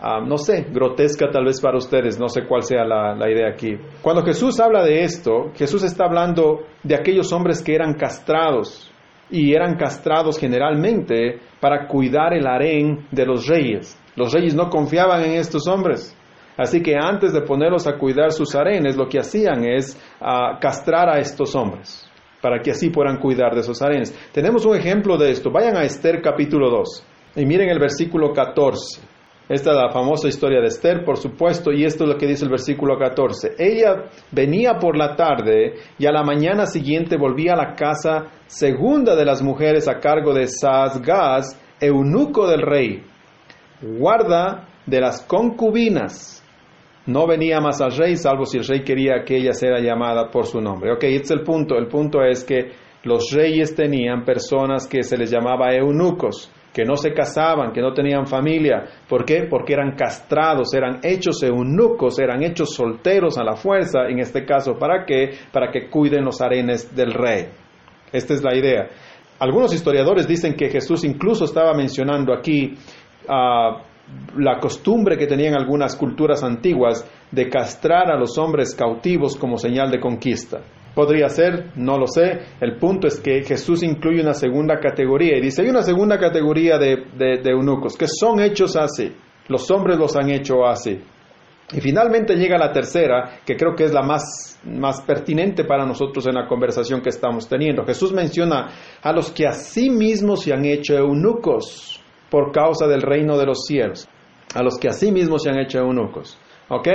ah, 0.00 0.20
no 0.24 0.38
sé, 0.38 0.66
grotesca 0.70 1.30
tal 1.30 1.46
vez 1.46 1.60
para 1.60 1.78
ustedes, 1.78 2.18
no 2.18 2.28
sé 2.28 2.46
cuál 2.46 2.62
sea 2.62 2.84
la, 2.84 3.28
idea 3.28 3.48
aquí. 3.48 3.76
Cuando 4.02 4.22
Jesús 4.22 4.60
habla 4.60 4.84
de 4.84 5.02
esto, 5.02 5.50
Jesús 5.54 5.82
está 5.82 6.04
hablando 6.04 6.60
de 6.84 6.94
aquellos 6.94 7.32
hombres 7.32 7.60
que 7.60 7.74
eran 7.74 7.94
castrados, 7.94 8.88
y 9.30 9.54
eran 9.54 9.76
castrados 9.76 10.38
generalmente 10.38 11.40
para 11.58 11.88
cuidar 11.88 12.34
el 12.34 12.46
harén 12.46 13.06
de 13.10 13.24
los 13.24 13.46
reyes. 13.48 13.98
Los 14.14 14.32
reyes 14.32 14.54
no 14.54 14.68
confiaban 14.68 15.24
en 15.24 15.32
estos 15.32 15.66
hombres. 15.66 16.14
Así 16.58 16.82
que 16.82 16.94
antes 16.94 17.32
de 17.32 17.40
ponerlos 17.40 17.86
a 17.86 17.96
cuidar 17.96 18.30
sus 18.30 18.54
harenes, 18.54 18.94
lo 18.94 19.08
que 19.08 19.18
hacían 19.18 19.64
es 19.64 19.98
ah, 20.20 20.58
castrar 20.60 21.08
a 21.08 21.18
estos 21.18 21.56
hombres 21.56 22.11
para 22.42 22.60
que 22.60 22.72
así 22.72 22.90
puedan 22.90 23.18
cuidar 23.18 23.54
de 23.54 23.60
esos 23.60 23.80
arenes. 23.80 24.14
Tenemos 24.32 24.66
un 24.66 24.76
ejemplo 24.76 25.16
de 25.16 25.30
esto. 25.30 25.50
Vayan 25.50 25.76
a 25.76 25.84
Esther 25.84 26.20
capítulo 26.20 26.68
2 26.68 27.06
y 27.36 27.46
miren 27.46 27.70
el 27.70 27.78
versículo 27.78 28.32
14. 28.32 29.00
Esta 29.48 29.70
es 29.70 29.76
la 29.76 29.90
famosa 29.90 30.28
historia 30.28 30.60
de 30.60 30.68
Esther, 30.68 31.04
por 31.04 31.18
supuesto, 31.18 31.72
y 31.72 31.84
esto 31.84 32.04
es 32.04 32.10
lo 32.10 32.16
que 32.16 32.26
dice 32.26 32.44
el 32.44 32.50
versículo 32.50 32.98
14. 32.98 33.54
Ella 33.58 34.04
venía 34.30 34.78
por 34.78 34.96
la 34.96 35.14
tarde 35.14 35.74
y 35.98 36.06
a 36.06 36.12
la 36.12 36.22
mañana 36.22 36.66
siguiente 36.66 37.16
volvía 37.16 37.52
a 37.52 37.56
la 37.56 37.74
casa 37.74 38.28
segunda 38.46 39.14
de 39.14 39.24
las 39.24 39.42
mujeres 39.42 39.88
a 39.88 39.98
cargo 39.98 40.32
de 40.32 40.46
Saasgaz, 40.46 41.58
eunuco 41.80 42.48
del 42.48 42.62
rey, 42.62 43.04
guarda 43.82 44.68
de 44.86 45.00
las 45.00 45.22
concubinas 45.22 46.41
no 47.06 47.26
venía 47.26 47.60
más 47.60 47.80
al 47.80 47.96
rey, 47.96 48.16
salvo 48.16 48.44
si 48.44 48.58
el 48.58 48.66
rey 48.66 48.82
quería 48.84 49.24
que 49.24 49.36
ella 49.36 49.52
sea 49.52 49.78
llamada 49.80 50.30
por 50.30 50.46
su 50.46 50.60
nombre. 50.60 50.92
Ok, 50.92 51.04
este 51.04 51.24
es 51.24 51.30
el 51.32 51.42
punto. 51.42 51.76
El 51.76 51.88
punto 51.88 52.22
es 52.22 52.44
que 52.44 52.72
los 53.04 53.30
reyes 53.32 53.74
tenían 53.74 54.24
personas 54.24 54.86
que 54.86 55.02
se 55.02 55.16
les 55.16 55.30
llamaba 55.30 55.74
eunucos, 55.74 56.52
que 56.72 56.84
no 56.84 56.96
se 56.96 57.12
casaban, 57.12 57.72
que 57.72 57.80
no 57.80 57.92
tenían 57.92 58.26
familia. 58.26 58.84
¿Por 59.08 59.24
qué? 59.24 59.46
Porque 59.50 59.72
eran 59.72 59.96
castrados, 59.96 60.72
eran 60.74 61.00
hechos 61.02 61.42
eunucos, 61.42 62.18
eran 62.20 62.42
hechos 62.44 62.74
solteros 62.74 63.36
a 63.36 63.44
la 63.44 63.56
fuerza, 63.56 64.08
en 64.08 64.20
este 64.20 64.44
caso, 64.44 64.74
¿para 64.78 65.04
qué? 65.04 65.30
Para 65.52 65.70
que 65.72 65.88
cuiden 65.90 66.24
los 66.24 66.40
arenes 66.40 66.94
del 66.94 67.12
rey. 67.12 67.48
Esta 68.12 68.34
es 68.34 68.42
la 68.44 68.56
idea. 68.56 68.88
Algunos 69.40 69.74
historiadores 69.74 70.28
dicen 70.28 70.54
que 70.54 70.68
Jesús 70.68 71.02
incluso 71.02 71.46
estaba 71.46 71.74
mencionando 71.74 72.32
aquí 72.32 72.74
a 73.28 73.82
la 74.36 74.58
costumbre 74.58 75.16
que 75.16 75.26
tenían 75.26 75.54
algunas 75.54 75.96
culturas 75.96 76.42
antiguas 76.42 77.08
de 77.30 77.48
castrar 77.48 78.10
a 78.10 78.18
los 78.18 78.36
hombres 78.38 78.74
cautivos 78.74 79.36
como 79.36 79.56
señal 79.56 79.90
de 79.90 80.00
conquista. 80.00 80.60
Podría 80.94 81.28
ser, 81.28 81.70
no 81.76 81.96
lo 81.96 82.06
sé. 82.06 82.40
El 82.60 82.76
punto 82.76 83.06
es 83.06 83.18
que 83.20 83.42
Jesús 83.42 83.82
incluye 83.82 84.20
una 84.20 84.34
segunda 84.34 84.78
categoría 84.78 85.38
y 85.38 85.40
dice, 85.40 85.62
hay 85.62 85.68
una 85.68 85.82
segunda 85.82 86.18
categoría 86.18 86.78
de, 86.78 87.06
de, 87.16 87.50
eunucos 87.50 87.96
que 87.96 88.06
son 88.06 88.40
hechos 88.40 88.76
así. 88.76 89.14
Los 89.48 89.70
hombres 89.70 89.98
los 89.98 90.14
han 90.16 90.30
hecho 90.30 90.66
así. 90.66 91.00
Y 91.72 91.80
finalmente 91.80 92.36
llega 92.36 92.58
la 92.58 92.72
tercera, 92.72 93.40
que 93.46 93.56
creo 93.56 93.74
que 93.74 93.84
es 93.84 93.94
la 93.94 94.02
más, 94.02 94.60
más 94.64 95.00
pertinente 95.00 95.64
para 95.64 95.86
nosotros 95.86 96.26
en 96.26 96.34
la 96.34 96.46
conversación 96.46 97.00
que 97.00 97.08
estamos 97.08 97.48
teniendo. 97.48 97.84
Jesús 97.86 98.12
menciona 98.12 98.68
a 99.00 99.12
los 99.12 99.30
que 99.30 99.46
a 99.46 99.52
sí 99.52 99.88
mismos 99.88 100.42
se 100.42 100.52
han 100.52 100.66
hecho 100.66 100.94
eunucos 100.94 102.01
por 102.32 102.50
causa 102.50 102.86
del 102.86 103.02
reino 103.02 103.36
de 103.36 103.44
los 103.44 103.66
cielos, 103.66 104.08
a 104.54 104.62
los 104.62 104.78
que 104.78 104.90
sí 104.94 105.12
mismos 105.12 105.42
se 105.42 105.50
han 105.50 105.58
hecho 105.58 105.80
eunucos. 105.80 106.38
¿Ok? 106.70 106.88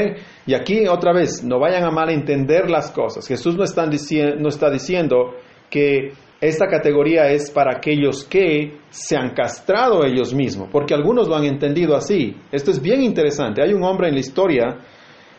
Y 0.47 0.55
aquí 0.55 0.87
otra 0.87 1.13
vez, 1.13 1.43
no 1.43 1.59
vayan 1.59 1.83
a 1.83 1.91
malentender 1.91 2.71
las 2.71 2.89
cosas. 2.89 3.27
Jesús 3.27 3.55
no, 3.55 3.63
no 3.63 4.49
está 4.49 4.71
diciendo 4.71 5.35
que 5.69 6.13
esta 6.41 6.65
categoría 6.65 7.29
es 7.29 7.51
para 7.51 7.77
aquellos 7.77 8.23
que 8.23 8.79
se 8.89 9.15
han 9.15 9.35
castrado 9.35 10.03
ellos 10.03 10.33
mismos, 10.33 10.69
porque 10.71 10.95
algunos 10.95 11.27
lo 11.27 11.35
han 11.35 11.43
entendido 11.43 11.95
así. 11.95 12.35
Esto 12.51 12.71
es 12.71 12.81
bien 12.81 13.03
interesante. 13.03 13.61
Hay 13.61 13.73
un 13.73 13.83
hombre 13.83 14.07
en 14.07 14.15
la 14.15 14.21
historia, 14.21 14.79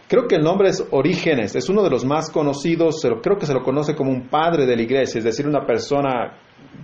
creo 0.06 0.28
que 0.28 0.36
el 0.36 0.44
nombre 0.44 0.68
es 0.68 0.86
Orígenes, 0.92 1.56
es 1.56 1.68
uno 1.68 1.82
de 1.82 1.90
los 1.90 2.04
más 2.04 2.30
conocidos, 2.30 3.04
creo 3.20 3.36
que 3.36 3.46
se 3.46 3.54
lo 3.54 3.64
conoce 3.64 3.96
como 3.96 4.12
un 4.12 4.28
padre 4.28 4.64
de 4.64 4.76
la 4.76 4.82
iglesia, 4.82 5.18
es 5.18 5.24
decir, 5.24 5.48
una 5.48 5.66
persona 5.66 6.38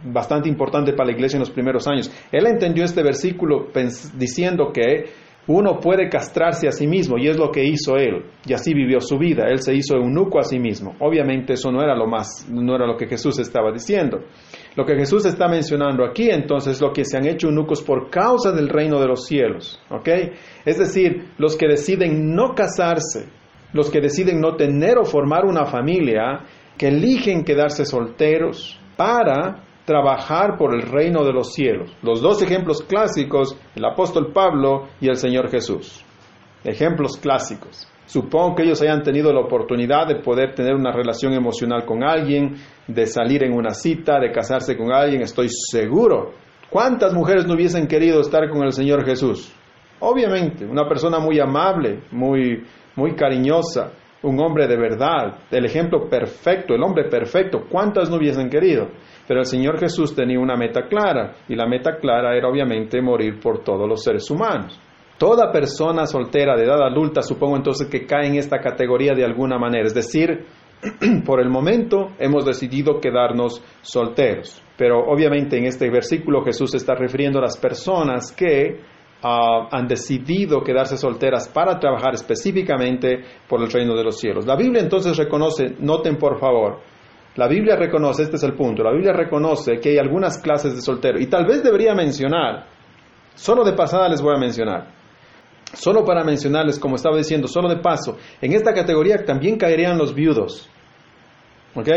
bastante 0.04 0.48
importante 0.48 0.92
para 0.92 1.10
la 1.10 1.16
iglesia 1.16 1.36
en 1.36 1.40
los 1.40 1.50
primeros 1.50 1.86
años. 1.88 2.10
Él 2.30 2.46
entendió 2.46 2.84
este 2.84 3.02
versículo 3.02 3.68
diciendo 4.16 4.70
que 4.72 5.04
uno 5.46 5.78
puede 5.78 6.08
castrarse 6.08 6.66
a 6.66 6.72
sí 6.72 6.86
mismo 6.86 7.18
y 7.18 7.28
es 7.28 7.36
lo 7.36 7.50
que 7.50 7.62
hizo 7.64 7.96
él 7.96 8.24
y 8.46 8.54
así 8.54 8.72
vivió 8.72 9.00
su 9.00 9.18
vida. 9.18 9.44
Él 9.48 9.60
se 9.60 9.74
hizo 9.74 9.96
eunuco 9.96 10.38
a 10.38 10.42
sí 10.42 10.58
mismo. 10.58 10.94
Obviamente 11.00 11.52
eso 11.54 11.70
no 11.70 11.82
era 11.82 11.94
lo 11.94 12.06
más, 12.06 12.48
no 12.50 12.74
era 12.74 12.86
lo 12.86 12.96
que 12.96 13.06
Jesús 13.06 13.38
estaba 13.38 13.70
diciendo. 13.70 14.20
Lo 14.74 14.86
que 14.86 14.96
Jesús 14.96 15.26
está 15.26 15.46
mencionando 15.48 16.04
aquí 16.04 16.30
entonces 16.30 16.74
es 16.74 16.80
lo 16.80 16.92
que 16.92 17.04
se 17.04 17.18
han 17.18 17.26
hecho 17.26 17.48
eunucos 17.48 17.82
por 17.82 18.10
causa 18.10 18.52
del 18.52 18.68
reino 18.68 18.98
de 19.00 19.06
los 19.06 19.26
cielos, 19.26 19.80
¿ok? 19.90 20.08
Es 20.64 20.78
decir, 20.78 21.32
los 21.38 21.56
que 21.56 21.68
deciden 21.68 22.34
no 22.34 22.54
casarse, 22.54 23.28
los 23.72 23.90
que 23.90 24.00
deciden 24.00 24.40
no 24.40 24.56
tener 24.56 24.98
o 24.98 25.04
formar 25.04 25.44
una 25.44 25.66
familia, 25.66 26.40
que 26.78 26.88
eligen 26.88 27.44
quedarse 27.44 27.84
solteros 27.84 28.80
para 28.96 29.63
trabajar 29.84 30.56
por 30.56 30.74
el 30.74 30.82
reino 30.82 31.24
de 31.24 31.32
los 31.32 31.52
cielos. 31.52 31.94
Los 32.02 32.20
dos 32.22 32.42
ejemplos 32.42 32.82
clásicos, 32.82 33.56
el 33.74 33.84
apóstol 33.84 34.32
Pablo 34.32 34.88
y 35.00 35.08
el 35.08 35.16
Señor 35.16 35.48
Ejemplos 36.64 37.18
clásicos. 37.18 37.86
Supongo 38.06 38.54
que 38.54 38.62
ellos 38.64 38.80
hayan 38.82 39.02
tenido 39.02 39.32
la 39.32 39.40
oportunidad 39.40 40.06
de 40.06 40.16
poder 40.16 40.54
tener 40.54 40.74
una 40.74 40.92
relación 40.92 41.32
emocional 41.32 41.84
con 41.84 42.02
alguien, 42.02 42.56
de 42.86 43.06
salir 43.06 43.44
en 43.44 43.54
una 43.54 43.70
cita, 43.70 44.20
de 44.20 44.30
casarse 44.30 44.76
con 44.76 44.92
alguien, 44.92 45.22
estoy 45.22 45.48
seguro. 45.48 46.32
¿Cuántas 46.70 47.14
mujeres 47.14 47.46
no 47.46 47.54
hubiesen 47.54 47.86
querido 47.86 48.20
estar 48.20 48.48
con 48.50 48.62
el 48.62 48.72
Señor 48.72 49.04
Jesús? 49.06 49.52
Obviamente, 50.00 50.66
una 50.66 50.86
persona 50.86 51.18
muy 51.18 51.38
amable, 51.40 52.02
muy, 52.10 52.64
muy 52.96 53.14
cariñosa, 53.14 53.92
un 54.24 54.40
hombre 54.40 54.66
de 54.66 54.76
verdad, 54.76 55.38
el 55.50 55.66
ejemplo 55.66 56.08
perfecto, 56.08 56.74
el 56.74 56.82
hombre 56.82 57.04
perfecto, 57.08 57.64
¿cuántas 57.68 58.10
no 58.10 58.16
hubiesen 58.16 58.48
querido? 58.48 58.88
Pero 59.28 59.40
el 59.40 59.46
Señor 59.46 59.78
Jesús 59.78 60.14
tenía 60.14 60.40
una 60.40 60.56
meta 60.56 60.88
clara, 60.88 61.34
y 61.48 61.54
la 61.54 61.66
meta 61.66 61.96
clara 61.96 62.36
era 62.36 62.48
obviamente 62.48 63.00
morir 63.00 63.38
por 63.40 63.62
todos 63.62 63.88
los 63.88 64.02
seres 64.02 64.30
humanos. 64.30 64.80
Toda 65.18 65.52
persona 65.52 66.06
soltera 66.06 66.56
de 66.56 66.64
edad 66.64 66.82
adulta 66.82 67.22
supongo 67.22 67.56
entonces 67.56 67.88
que 67.88 68.04
cae 68.04 68.26
en 68.26 68.36
esta 68.36 68.58
categoría 68.58 69.14
de 69.14 69.24
alguna 69.24 69.58
manera, 69.58 69.86
es 69.86 69.94
decir, 69.94 70.44
por 71.24 71.40
el 71.40 71.48
momento 71.48 72.10
hemos 72.18 72.44
decidido 72.44 73.00
quedarnos 73.00 73.62
solteros. 73.82 74.62
Pero 74.76 74.98
obviamente 75.06 75.56
en 75.56 75.66
este 75.66 75.88
versículo 75.88 76.42
Jesús 76.44 76.74
está 76.74 76.94
refiriendo 76.94 77.38
a 77.38 77.42
las 77.42 77.56
personas 77.56 78.32
que 78.32 78.80
uh, 79.22 79.68
han 79.70 79.86
decidido 79.86 80.62
quedarse 80.62 80.96
solteras 80.96 81.48
para 81.48 81.78
trabajar 81.78 82.14
específicamente 82.14 83.22
por 83.48 83.62
el 83.62 83.70
reino 83.70 83.94
de 83.94 84.04
los 84.04 84.18
cielos. 84.18 84.46
La 84.46 84.56
Biblia 84.56 84.82
entonces 84.82 85.16
reconoce, 85.16 85.76
noten 85.78 86.16
por 86.16 86.38
favor, 86.38 86.80
la 87.36 87.48
Biblia 87.48 87.76
reconoce, 87.76 88.22
este 88.22 88.36
es 88.36 88.42
el 88.44 88.54
punto, 88.54 88.82
la 88.82 88.92
Biblia 88.92 89.12
reconoce 89.12 89.80
que 89.80 89.90
hay 89.90 89.98
algunas 89.98 90.38
clases 90.38 90.74
de 90.74 90.80
soltero 90.80 91.18
y 91.18 91.26
tal 91.26 91.46
vez 91.46 91.62
debería 91.62 91.94
mencionar, 91.94 92.66
solo 93.34 93.64
de 93.64 93.72
pasada 93.72 94.08
les 94.08 94.22
voy 94.22 94.34
a 94.34 94.38
mencionar, 94.38 94.94
Solo 95.74 96.04
para 96.04 96.22
mencionarles, 96.22 96.78
como 96.78 96.96
estaba 96.96 97.16
diciendo, 97.16 97.48
solo 97.48 97.68
de 97.68 97.78
paso, 97.78 98.16
en 98.40 98.52
esta 98.52 98.72
categoría 98.72 99.24
también 99.24 99.56
caerían 99.56 99.98
los 99.98 100.14
viudos. 100.14 100.68
¿Ok? 101.74 101.88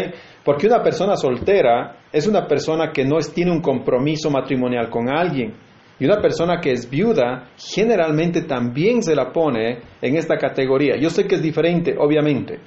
Porque 0.43 0.67
una 0.67 0.81
persona 0.81 1.15
soltera 1.15 1.97
es 2.11 2.25
una 2.27 2.47
persona 2.47 2.91
que 2.91 3.05
no 3.05 3.17
tiene 3.19 3.51
un 3.51 3.61
compromiso 3.61 4.31
matrimonial 4.31 4.89
con 4.89 5.09
alguien. 5.09 5.55
Y 5.99 6.05
una 6.05 6.21
persona 6.21 6.59
que 6.61 6.71
es 6.71 6.89
viuda 6.89 7.49
generalmente 7.57 8.43
también 8.43 9.01
se 9.01 9.15
la 9.15 9.31
pone 9.31 9.79
en 10.01 10.15
esta 10.15 10.37
categoría. 10.37 10.95
Yo 10.97 11.09
sé 11.09 11.25
que 11.25 11.35
es 11.35 11.41
diferente, 11.41 11.95
obviamente. 11.97 12.59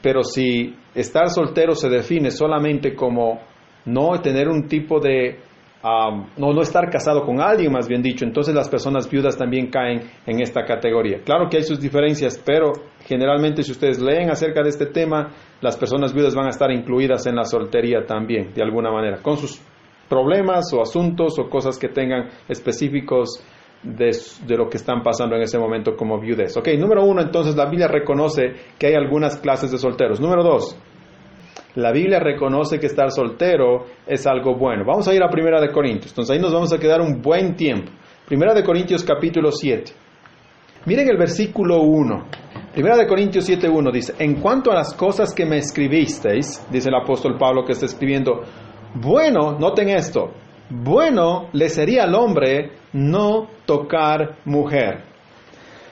Pero 0.00 0.22
si 0.22 0.74
estar 0.94 1.28
soltero 1.28 1.74
se 1.74 1.88
define 1.88 2.30
solamente 2.30 2.94
como 2.94 3.40
no 3.86 4.20
tener 4.20 4.48
un 4.48 4.68
tipo 4.68 5.00
de 5.00 5.40
no, 6.36 6.52
no 6.52 6.62
estar 6.62 6.90
casado 6.90 7.24
con 7.24 7.40
alguien, 7.40 7.72
más 7.72 7.86
bien 7.88 8.02
dicho. 8.02 8.24
Entonces 8.24 8.54
las 8.54 8.68
personas 8.68 9.08
viudas 9.08 9.36
también 9.36 9.68
caen 9.68 10.02
en 10.26 10.40
esta 10.40 10.64
categoría. 10.64 11.20
Claro 11.24 11.48
que 11.48 11.58
hay 11.58 11.62
sus 11.62 11.80
diferencias, 11.80 12.42
pero 12.44 12.72
generalmente 13.04 13.62
si 13.62 13.72
ustedes 13.72 14.00
leen 14.00 14.30
acerca 14.30 14.62
de 14.62 14.70
este 14.70 14.86
tema, 14.86 15.32
las 15.60 15.76
personas 15.76 16.12
viudas 16.12 16.34
van 16.34 16.46
a 16.46 16.50
estar 16.50 16.70
incluidas 16.72 17.26
en 17.26 17.36
la 17.36 17.44
soltería 17.44 18.04
también, 18.04 18.52
de 18.52 18.62
alguna 18.62 18.90
manera, 18.90 19.22
con 19.22 19.36
sus 19.36 19.60
problemas 20.08 20.72
o 20.72 20.82
asuntos 20.82 21.38
o 21.38 21.48
cosas 21.48 21.78
que 21.78 21.88
tengan 21.88 22.28
específicos 22.48 23.42
de, 23.82 24.10
de, 24.46 24.56
lo 24.56 24.68
que 24.68 24.78
están 24.78 25.02
pasando 25.02 25.36
en 25.36 25.42
ese 25.42 25.58
momento 25.58 25.96
como 25.96 26.18
viudes. 26.18 26.56
Ok, 26.56 26.68
número 26.78 27.04
uno, 27.04 27.22
entonces 27.22 27.56
la 27.56 27.66
Biblia 27.66 27.88
reconoce 27.88 28.54
que 28.78 28.88
hay 28.88 28.94
algunas 28.94 29.36
clases 29.36 29.70
de 29.70 29.78
solteros. 29.78 30.20
Número 30.20 30.42
dos, 30.42 30.76
la 31.76 31.92
Biblia 31.92 32.18
reconoce 32.18 32.78
que 32.78 32.86
estar 32.86 33.10
soltero 33.10 33.84
es 34.06 34.26
algo 34.26 34.56
bueno. 34.56 34.84
Vamos 34.86 35.06
a 35.08 35.14
ir 35.14 35.22
a 35.22 35.28
Primera 35.28 35.60
de 35.60 35.70
Corintios. 35.70 36.10
Entonces 36.12 36.34
ahí 36.34 36.40
nos 36.40 36.52
vamos 36.52 36.72
a 36.72 36.78
quedar 36.78 37.02
un 37.02 37.20
buen 37.20 37.54
tiempo. 37.54 37.92
Primera 38.26 38.54
de 38.54 38.64
Corintios 38.64 39.04
capítulo 39.04 39.52
7. 39.52 39.92
Miren 40.86 41.08
el 41.08 41.18
versículo 41.18 41.82
1. 41.82 42.26
Primera 42.72 42.96
de 42.96 43.06
Corintios 43.06 43.48
7.1 43.48 43.92
dice, 43.92 44.14
en 44.18 44.40
cuanto 44.40 44.70
a 44.70 44.74
las 44.74 44.94
cosas 44.94 45.34
que 45.34 45.44
me 45.44 45.58
escribisteis, 45.58 46.66
dice 46.70 46.88
el 46.88 46.94
apóstol 46.94 47.36
Pablo 47.38 47.64
que 47.64 47.72
está 47.72 47.86
escribiendo, 47.86 48.42
bueno, 49.00 49.58
noten 49.58 49.88
esto, 49.90 50.32
bueno 50.70 51.48
le 51.52 51.68
sería 51.68 52.04
al 52.04 52.14
hombre 52.14 52.72
no 52.92 53.48
tocar 53.66 54.36
mujer. 54.44 55.04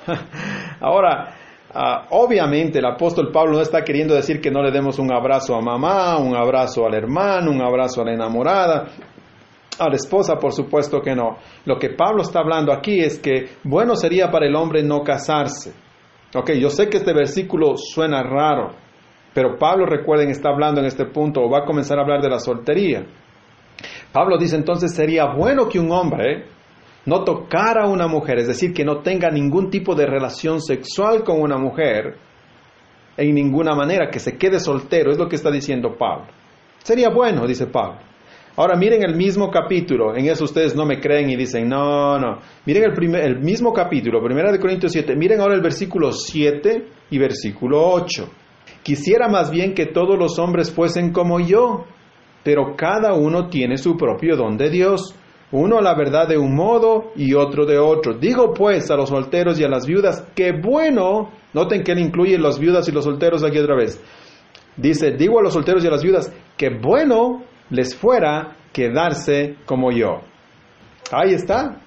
Ahora, 0.81 1.35
Ah, 1.77 2.07
obviamente 2.11 2.79
el 2.79 2.85
apóstol 2.85 3.33
Pablo 3.33 3.55
no 3.55 3.61
está 3.61 3.83
queriendo 3.83 4.15
decir 4.15 4.41
que 4.41 4.49
no 4.49 4.63
le 4.63 4.71
demos 4.71 5.01
un 5.01 5.13
abrazo 5.13 5.57
a 5.57 5.61
mamá, 5.61 6.19
un 6.19 6.37
abrazo 6.37 6.87
al 6.87 6.95
hermano, 6.95 7.51
un 7.51 7.61
abrazo 7.61 8.01
a 8.01 8.05
la 8.05 8.13
enamorada, 8.13 8.87
a 9.81 9.89
la 9.89 9.97
esposa, 9.97 10.37
por 10.37 10.53
supuesto 10.53 11.01
que 11.01 11.17
no. 11.17 11.39
Lo 11.65 11.77
que 11.77 11.91
Pablo 11.91 12.23
está 12.23 12.39
hablando 12.39 12.73
aquí 12.73 13.01
es 13.01 13.19
que 13.19 13.57
bueno 13.65 13.97
sería 13.97 14.31
para 14.31 14.47
el 14.47 14.55
hombre 14.55 14.85
no 14.85 15.03
casarse. 15.03 15.75
Ok, 16.37 16.53
yo 16.53 16.71
sé 16.71 16.89
que 16.89 16.99
este 16.99 17.13
versículo 17.13 17.77
suena 17.77 18.23
raro, 18.23 18.71
pero 19.35 19.59
Pablo, 19.59 19.85
recuerden, 19.85 20.31
está 20.31 20.51
hablando 20.51 20.81
en 20.81 20.87
este 20.87 21.05
punto 21.07 21.43
o 21.43 21.51
va 21.51 21.59
a 21.59 21.65
comenzar 21.65 21.99
a 21.99 22.03
hablar 22.03 22.23
de 22.23 22.31
la 22.31 22.39
soltería. 22.39 23.05
Pablo 24.13 24.39
dice 24.39 24.57
entonces 24.57 24.95
sería 24.95 25.27
bueno 25.35 25.69
que 25.69 25.81
un 25.81 25.91
hombre 25.91 26.47
no 27.07 27.25
tocar 27.25 27.79
a 27.79 27.87
una 27.87 28.07
mujer, 28.07 28.39
es 28.39 28.47
decir, 28.47 28.73
que 28.73 28.85
no 28.85 29.01
tenga 29.01 29.31
ningún 29.31 29.69
tipo 29.71 29.95
de 29.95 30.07
relación 30.07 30.61
sexual 30.61 31.23
con 31.23 31.41
una 31.41 31.59
mujer, 31.59 32.17
en 33.17 33.35
ninguna 33.35 33.75
manera, 33.75 34.09
que 34.11 34.19
se 34.19 34.39
quede 34.39 34.59
soltero, 34.59 35.11
es 35.11 35.19
lo 35.19 35.29
que 35.29 35.37
está 35.37 35.51
diciendo 35.51 35.97
Pablo. 35.99 36.27
Sería 36.83 37.11
bueno, 37.11 37.47
dice 37.47 37.67
Pablo. 37.67 37.99
Ahora 38.57 38.77
miren 38.77 39.03
el 39.03 39.17
mismo 39.17 39.51
capítulo, 39.51 40.17
en 40.17 40.27
eso 40.27 40.45
ustedes 40.45 40.77
no 40.77 40.87
me 40.87 41.01
creen 41.01 41.29
y 41.29 41.37
dicen, 41.37 41.69
no, 41.69 42.19
no. 42.19 42.39
Miren 42.65 42.85
el, 42.85 42.93
primer, 42.93 43.23
el 43.23 43.41
mismo 43.41 43.73
capítulo, 43.73 44.21
1 44.21 44.53
de 44.53 44.61
Corintios 44.61 44.93
7, 44.93 45.17
miren 45.17 45.41
ahora 45.41 45.55
el 45.55 45.61
versículo 45.61 46.13
7 46.13 46.87
y 47.11 47.19
versículo 47.19 47.85
8. 47.85 48.31
Quisiera 48.85 49.29
más 49.29 49.51
bien 49.51 49.75
que 49.75 49.87
todos 49.87 50.17
los 50.17 50.39
hombres 50.39 50.71
fuesen 50.71 51.13
como 51.13 51.41
yo, 51.41 51.87
pero 52.45 52.77
cada 52.77 53.15
uno 53.15 53.49
tiene 53.49 53.77
su 53.77 53.97
propio 53.97 54.37
don 54.37 54.57
de 54.57 54.71
Dios 54.71 55.17
uno 55.55 55.81
la 55.81 55.95
verdad 55.95 56.27
de 56.27 56.37
un 56.37 56.53
modo 56.57 57.13
y 57.15 57.33
otro 57.35 57.65
de 57.65 57.79
otro. 57.79 58.15
Digo 58.15 58.53
pues 58.53 58.91
a 58.91 58.97
los 58.97 59.09
solteros 59.09 59.61
y 59.61 59.65
a 59.65 59.69
las 59.69 59.87
viudas 59.87 60.27
que 60.35 60.51
bueno, 60.51 61.31
noten 61.53 61.85
que 61.85 61.93
él 61.93 62.01
incluye 62.01 62.37
los 62.39 62.59
viudas 62.59 62.89
y 62.89 62.93
los 62.93 63.05
solteros 63.05 63.45
aquí 63.45 63.59
otra 63.59 63.77
vez. 63.77 64.03
Dice, 64.77 65.13
digo 65.13 65.39
a 65.39 65.43
los 65.43 65.53
solteros 65.53 65.85
y 65.85 65.87
a 65.87 65.93
las 65.93 66.03
viudas 66.03 66.33
que 66.57 66.71
bueno 66.71 67.45
les 67.71 67.95
fuera 67.95 68.57
quedarse 68.73 69.57
como 69.65 69.93
yo. 69.93 70.23
Ahí 71.13 71.35
está. 71.35 71.81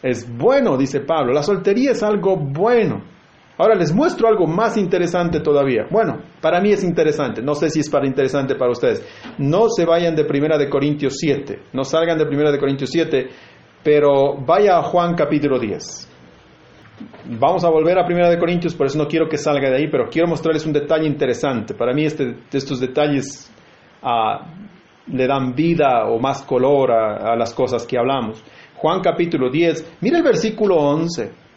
Es 0.00 0.24
bueno, 0.32 0.76
dice 0.76 1.00
Pablo. 1.00 1.32
La 1.32 1.42
soltería 1.42 1.90
es 1.90 2.04
algo 2.04 2.36
bueno. 2.36 3.02
Ahora 3.58 3.74
les 3.74 3.92
muestro 3.92 4.28
algo 4.28 4.46
más 4.46 4.76
interesante 4.76 5.40
todavía. 5.40 5.86
Bueno, 5.90 6.22
para 6.40 6.60
mí 6.60 6.70
es 6.70 6.84
interesante, 6.84 7.42
no 7.42 7.54
sé 7.54 7.70
si 7.70 7.80
es 7.80 7.90
para 7.90 8.06
interesante 8.06 8.54
para 8.54 8.70
ustedes. 8.70 9.04
No 9.36 9.68
se 9.68 9.84
vayan 9.84 10.14
de 10.14 10.24
Primera 10.24 10.56
de 10.56 10.68
Corintios 10.70 11.16
7, 11.18 11.62
no 11.72 11.82
salgan 11.82 12.16
de 12.18 12.26
Primera 12.26 12.52
de 12.52 12.58
Corintios 12.58 12.90
7, 12.90 13.28
pero 13.82 14.36
vaya 14.46 14.78
a 14.78 14.82
Juan 14.84 15.16
capítulo 15.16 15.58
10. 15.58 16.08
Vamos 17.40 17.64
a 17.64 17.68
volver 17.68 17.98
a 17.98 18.06
Primera 18.06 18.30
de 18.30 18.38
Corintios, 18.38 18.76
por 18.76 18.86
eso 18.86 18.96
no 18.96 19.08
quiero 19.08 19.28
que 19.28 19.36
salga 19.36 19.70
de 19.70 19.76
ahí, 19.76 19.88
pero 19.90 20.08
quiero 20.08 20.28
mostrarles 20.28 20.64
un 20.64 20.72
detalle 20.72 21.06
interesante. 21.06 21.74
Para 21.74 21.92
mí 21.92 22.04
este, 22.04 22.36
estos 22.52 22.78
detalles 22.78 23.52
uh, 24.04 24.44
le 25.12 25.26
dan 25.26 25.52
vida 25.56 26.06
o 26.06 26.20
más 26.20 26.42
color 26.42 26.92
a, 26.92 27.32
a 27.32 27.36
las 27.36 27.52
cosas 27.54 27.84
que 27.84 27.98
hablamos. 27.98 28.40
Juan 28.76 29.00
capítulo 29.00 29.50
10, 29.50 29.98
mira 30.00 30.18
el 30.18 30.22
versículo 30.22 30.76
11. 30.76 31.47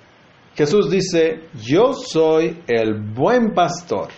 Jesús 0.55 0.89
dice, 0.89 1.43
yo 1.63 1.93
soy 1.93 2.59
el 2.67 2.99
buen 3.13 3.53
pastor 3.53 4.09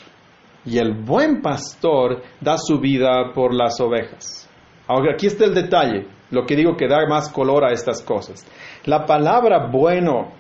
y 0.66 0.80
el 0.80 0.94
buen 0.94 1.42
pastor 1.42 2.24
da 2.42 2.58
su 2.58 2.80
vida 2.80 3.32
por 3.34 3.54
las 3.54 3.80
ovejas. 3.80 4.50
Ahora 4.88 5.14
aquí 5.14 5.28
está 5.28 5.46
el 5.46 5.54
detalle, 5.54 6.08
lo 6.32 6.46
que 6.46 6.56
digo 6.56 6.76
que 6.76 6.88
da 6.88 7.06
más 7.08 7.30
color 7.32 7.64
a 7.64 7.72
estas 7.72 8.02
cosas. 8.02 8.46
La 8.86 9.06
palabra 9.06 9.70
bueno 9.72 10.32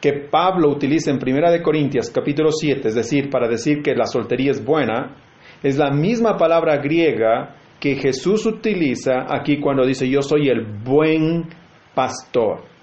que 0.00 0.12
Pablo 0.12 0.70
utiliza 0.70 1.10
en 1.10 1.18
1 1.22 1.50
de 1.52 1.62
Corintios 1.62 2.10
capítulo 2.10 2.50
7, 2.50 2.88
es 2.88 2.94
decir, 2.94 3.30
para 3.30 3.48
decir 3.48 3.82
que 3.82 3.94
la 3.94 4.06
soltería 4.06 4.50
es 4.50 4.64
buena, 4.64 5.16
es 5.62 5.78
la 5.78 5.90
misma 5.90 6.36
palabra 6.36 6.78
griega 6.78 7.54
que 7.78 7.94
Jesús 7.94 8.44
utiliza 8.44 9.26
aquí 9.28 9.60
cuando 9.60 9.86
dice 9.86 10.08
yo 10.08 10.20
soy 10.20 10.48
el 10.48 10.64
buen 10.64 11.48
pastor 11.94 12.77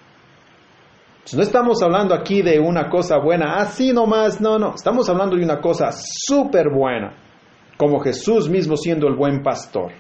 no 1.34 1.42
estamos 1.42 1.82
hablando 1.82 2.14
aquí 2.14 2.42
de 2.42 2.60
una 2.60 2.90
cosa 2.90 3.18
buena, 3.18 3.56
así 3.56 3.92
nomás, 3.92 4.40
no, 4.40 4.60
no, 4.60 4.76
estamos 4.76 5.10
hablando 5.10 5.36
de 5.36 5.44
una 5.44 5.60
cosa 5.60 5.90
súper 5.92 6.70
buena, 6.70 7.14
como 7.78 8.00
Jesús 8.00 8.48
mismo 8.48 8.78
siendo 8.78 9.08
el 9.08 9.16
buen 9.16 9.42
pastor. 9.42 9.92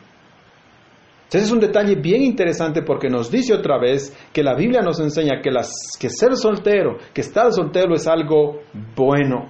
Ese 1.27 1.43
es 1.43 1.51
un 1.51 1.59
detalle 1.59 1.95
bien 1.95 2.21
interesante 2.21 2.81
porque 2.81 3.09
nos 3.09 3.29
dice 3.29 3.53
otra 3.53 3.77
vez 3.77 4.15
que 4.31 4.41
la 4.41 4.55
Biblia 4.55 4.81
nos 4.81 4.99
enseña 5.01 5.41
que, 5.41 5.51
las, 5.51 5.69
que 5.99 6.09
ser 6.09 6.38
soltero, 6.38 6.97
que 7.13 7.21
estar 7.21 7.51
soltero 7.51 7.95
es 7.95 8.07
algo 8.07 8.61
bueno, 8.95 9.49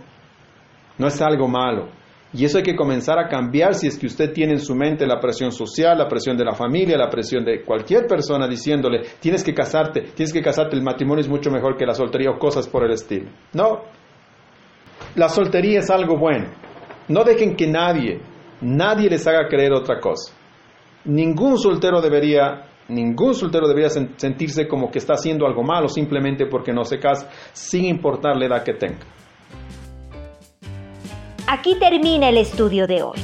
no 0.98 1.08
es 1.08 1.22
algo 1.22 1.48
malo. 1.48 1.90
Y 2.36 2.44
eso 2.44 2.58
hay 2.58 2.64
que 2.64 2.76
comenzar 2.76 3.18
a 3.18 3.30
cambiar 3.30 3.76
si 3.76 3.88
es 3.88 3.98
que 3.98 4.08
usted 4.08 4.34
tiene 4.34 4.54
en 4.54 4.60
su 4.60 4.76
mente 4.76 5.08
la 5.08 5.22
presión 5.22 5.54
social, 5.54 5.98
la 5.98 6.10
presión 6.10 6.36
de 6.36 6.44
la 6.44 6.54
familia, 6.54 6.98
la 6.98 7.10
presión 7.10 7.46
de 7.46 7.64
cualquier 7.64 8.08
persona 8.08 8.46
diciéndole, 8.46 9.04
tienes 9.22 9.42
que 9.42 9.54
casarte, 9.54 10.02
tienes 10.14 10.34
que 10.34 10.42
casarte, 10.42 10.76
el 10.76 10.84
matrimonio 10.84 11.22
es 11.22 11.30
mucho 11.30 11.50
mejor 11.50 11.78
que 11.78 11.86
la 11.86 11.94
soltería 11.94 12.32
o 12.32 12.38
cosas 12.38 12.68
por 12.68 12.84
el 12.84 12.92
estilo. 12.92 13.30
No, 13.54 13.84
La 15.16 15.30
soltería 15.30 15.80
es 15.80 15.90
algo 15.90 16.18
bueno. 16.18 16.48
No 17.08 17.24
dejen 17.24 17.56
que 17.56 17.68
nadie, 17.68 18.20
nadie 18.60 19.10
les 19.10 19.26
haga 19.28 19.48
creer 19.48 19.72
otra 19.72 20.02
cosa. 20.02 20.34
Ningún 21.06 21.58
soltero 21.58 22.02
debería, 22.02 22.66
ningún 22.90 23.34
soltero 23.34 23.66
debería 23.66 23.90
sentirse 23.90 24.68
como 24.68 24.92
que 24.92 25.00
está 25.00 25.14
haciendo 25.14 25.46
algo 25.46 25.64
malo 25.64 25.88
simplemente 25.88 26.48
porque 26.48 26.74
no 26.74 26.84
se 26.84 27.00
casa, 27.00 27.30
sin 27.54 27.86
importar 27.86 28.36
la 28.36 28.48
edad 28.48 28.64
que 28.64 28.74
tenga. 28.74 29.15
Aquí 31.48 31.76
termina 31.76 32.30
el 32.30 32.38
estudio 32.38 32.88
de 32.88 33.04
hoy, 33.04 33.20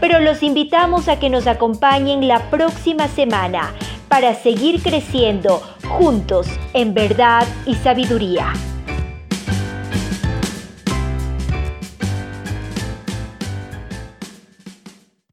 pero 0.00 0.20
los 0.20 0.42
invitamos 0.42 1.06
a 1.08 1.18
que 1.18 1.28
nos 1.28 1.46
acompañen 1.46 2.26
la 2.26 2.48
próxima 2.48 3.08
semana 3.08 3.74
para 4.08 4.34
seguir 4.34 4.82
creciendo 4.82 5.60
juntos 5.86 6.48
en 6.72 6.94
verdad 6.94 7.46
y 7.66 7.74
sabiduría. 7.74 8.54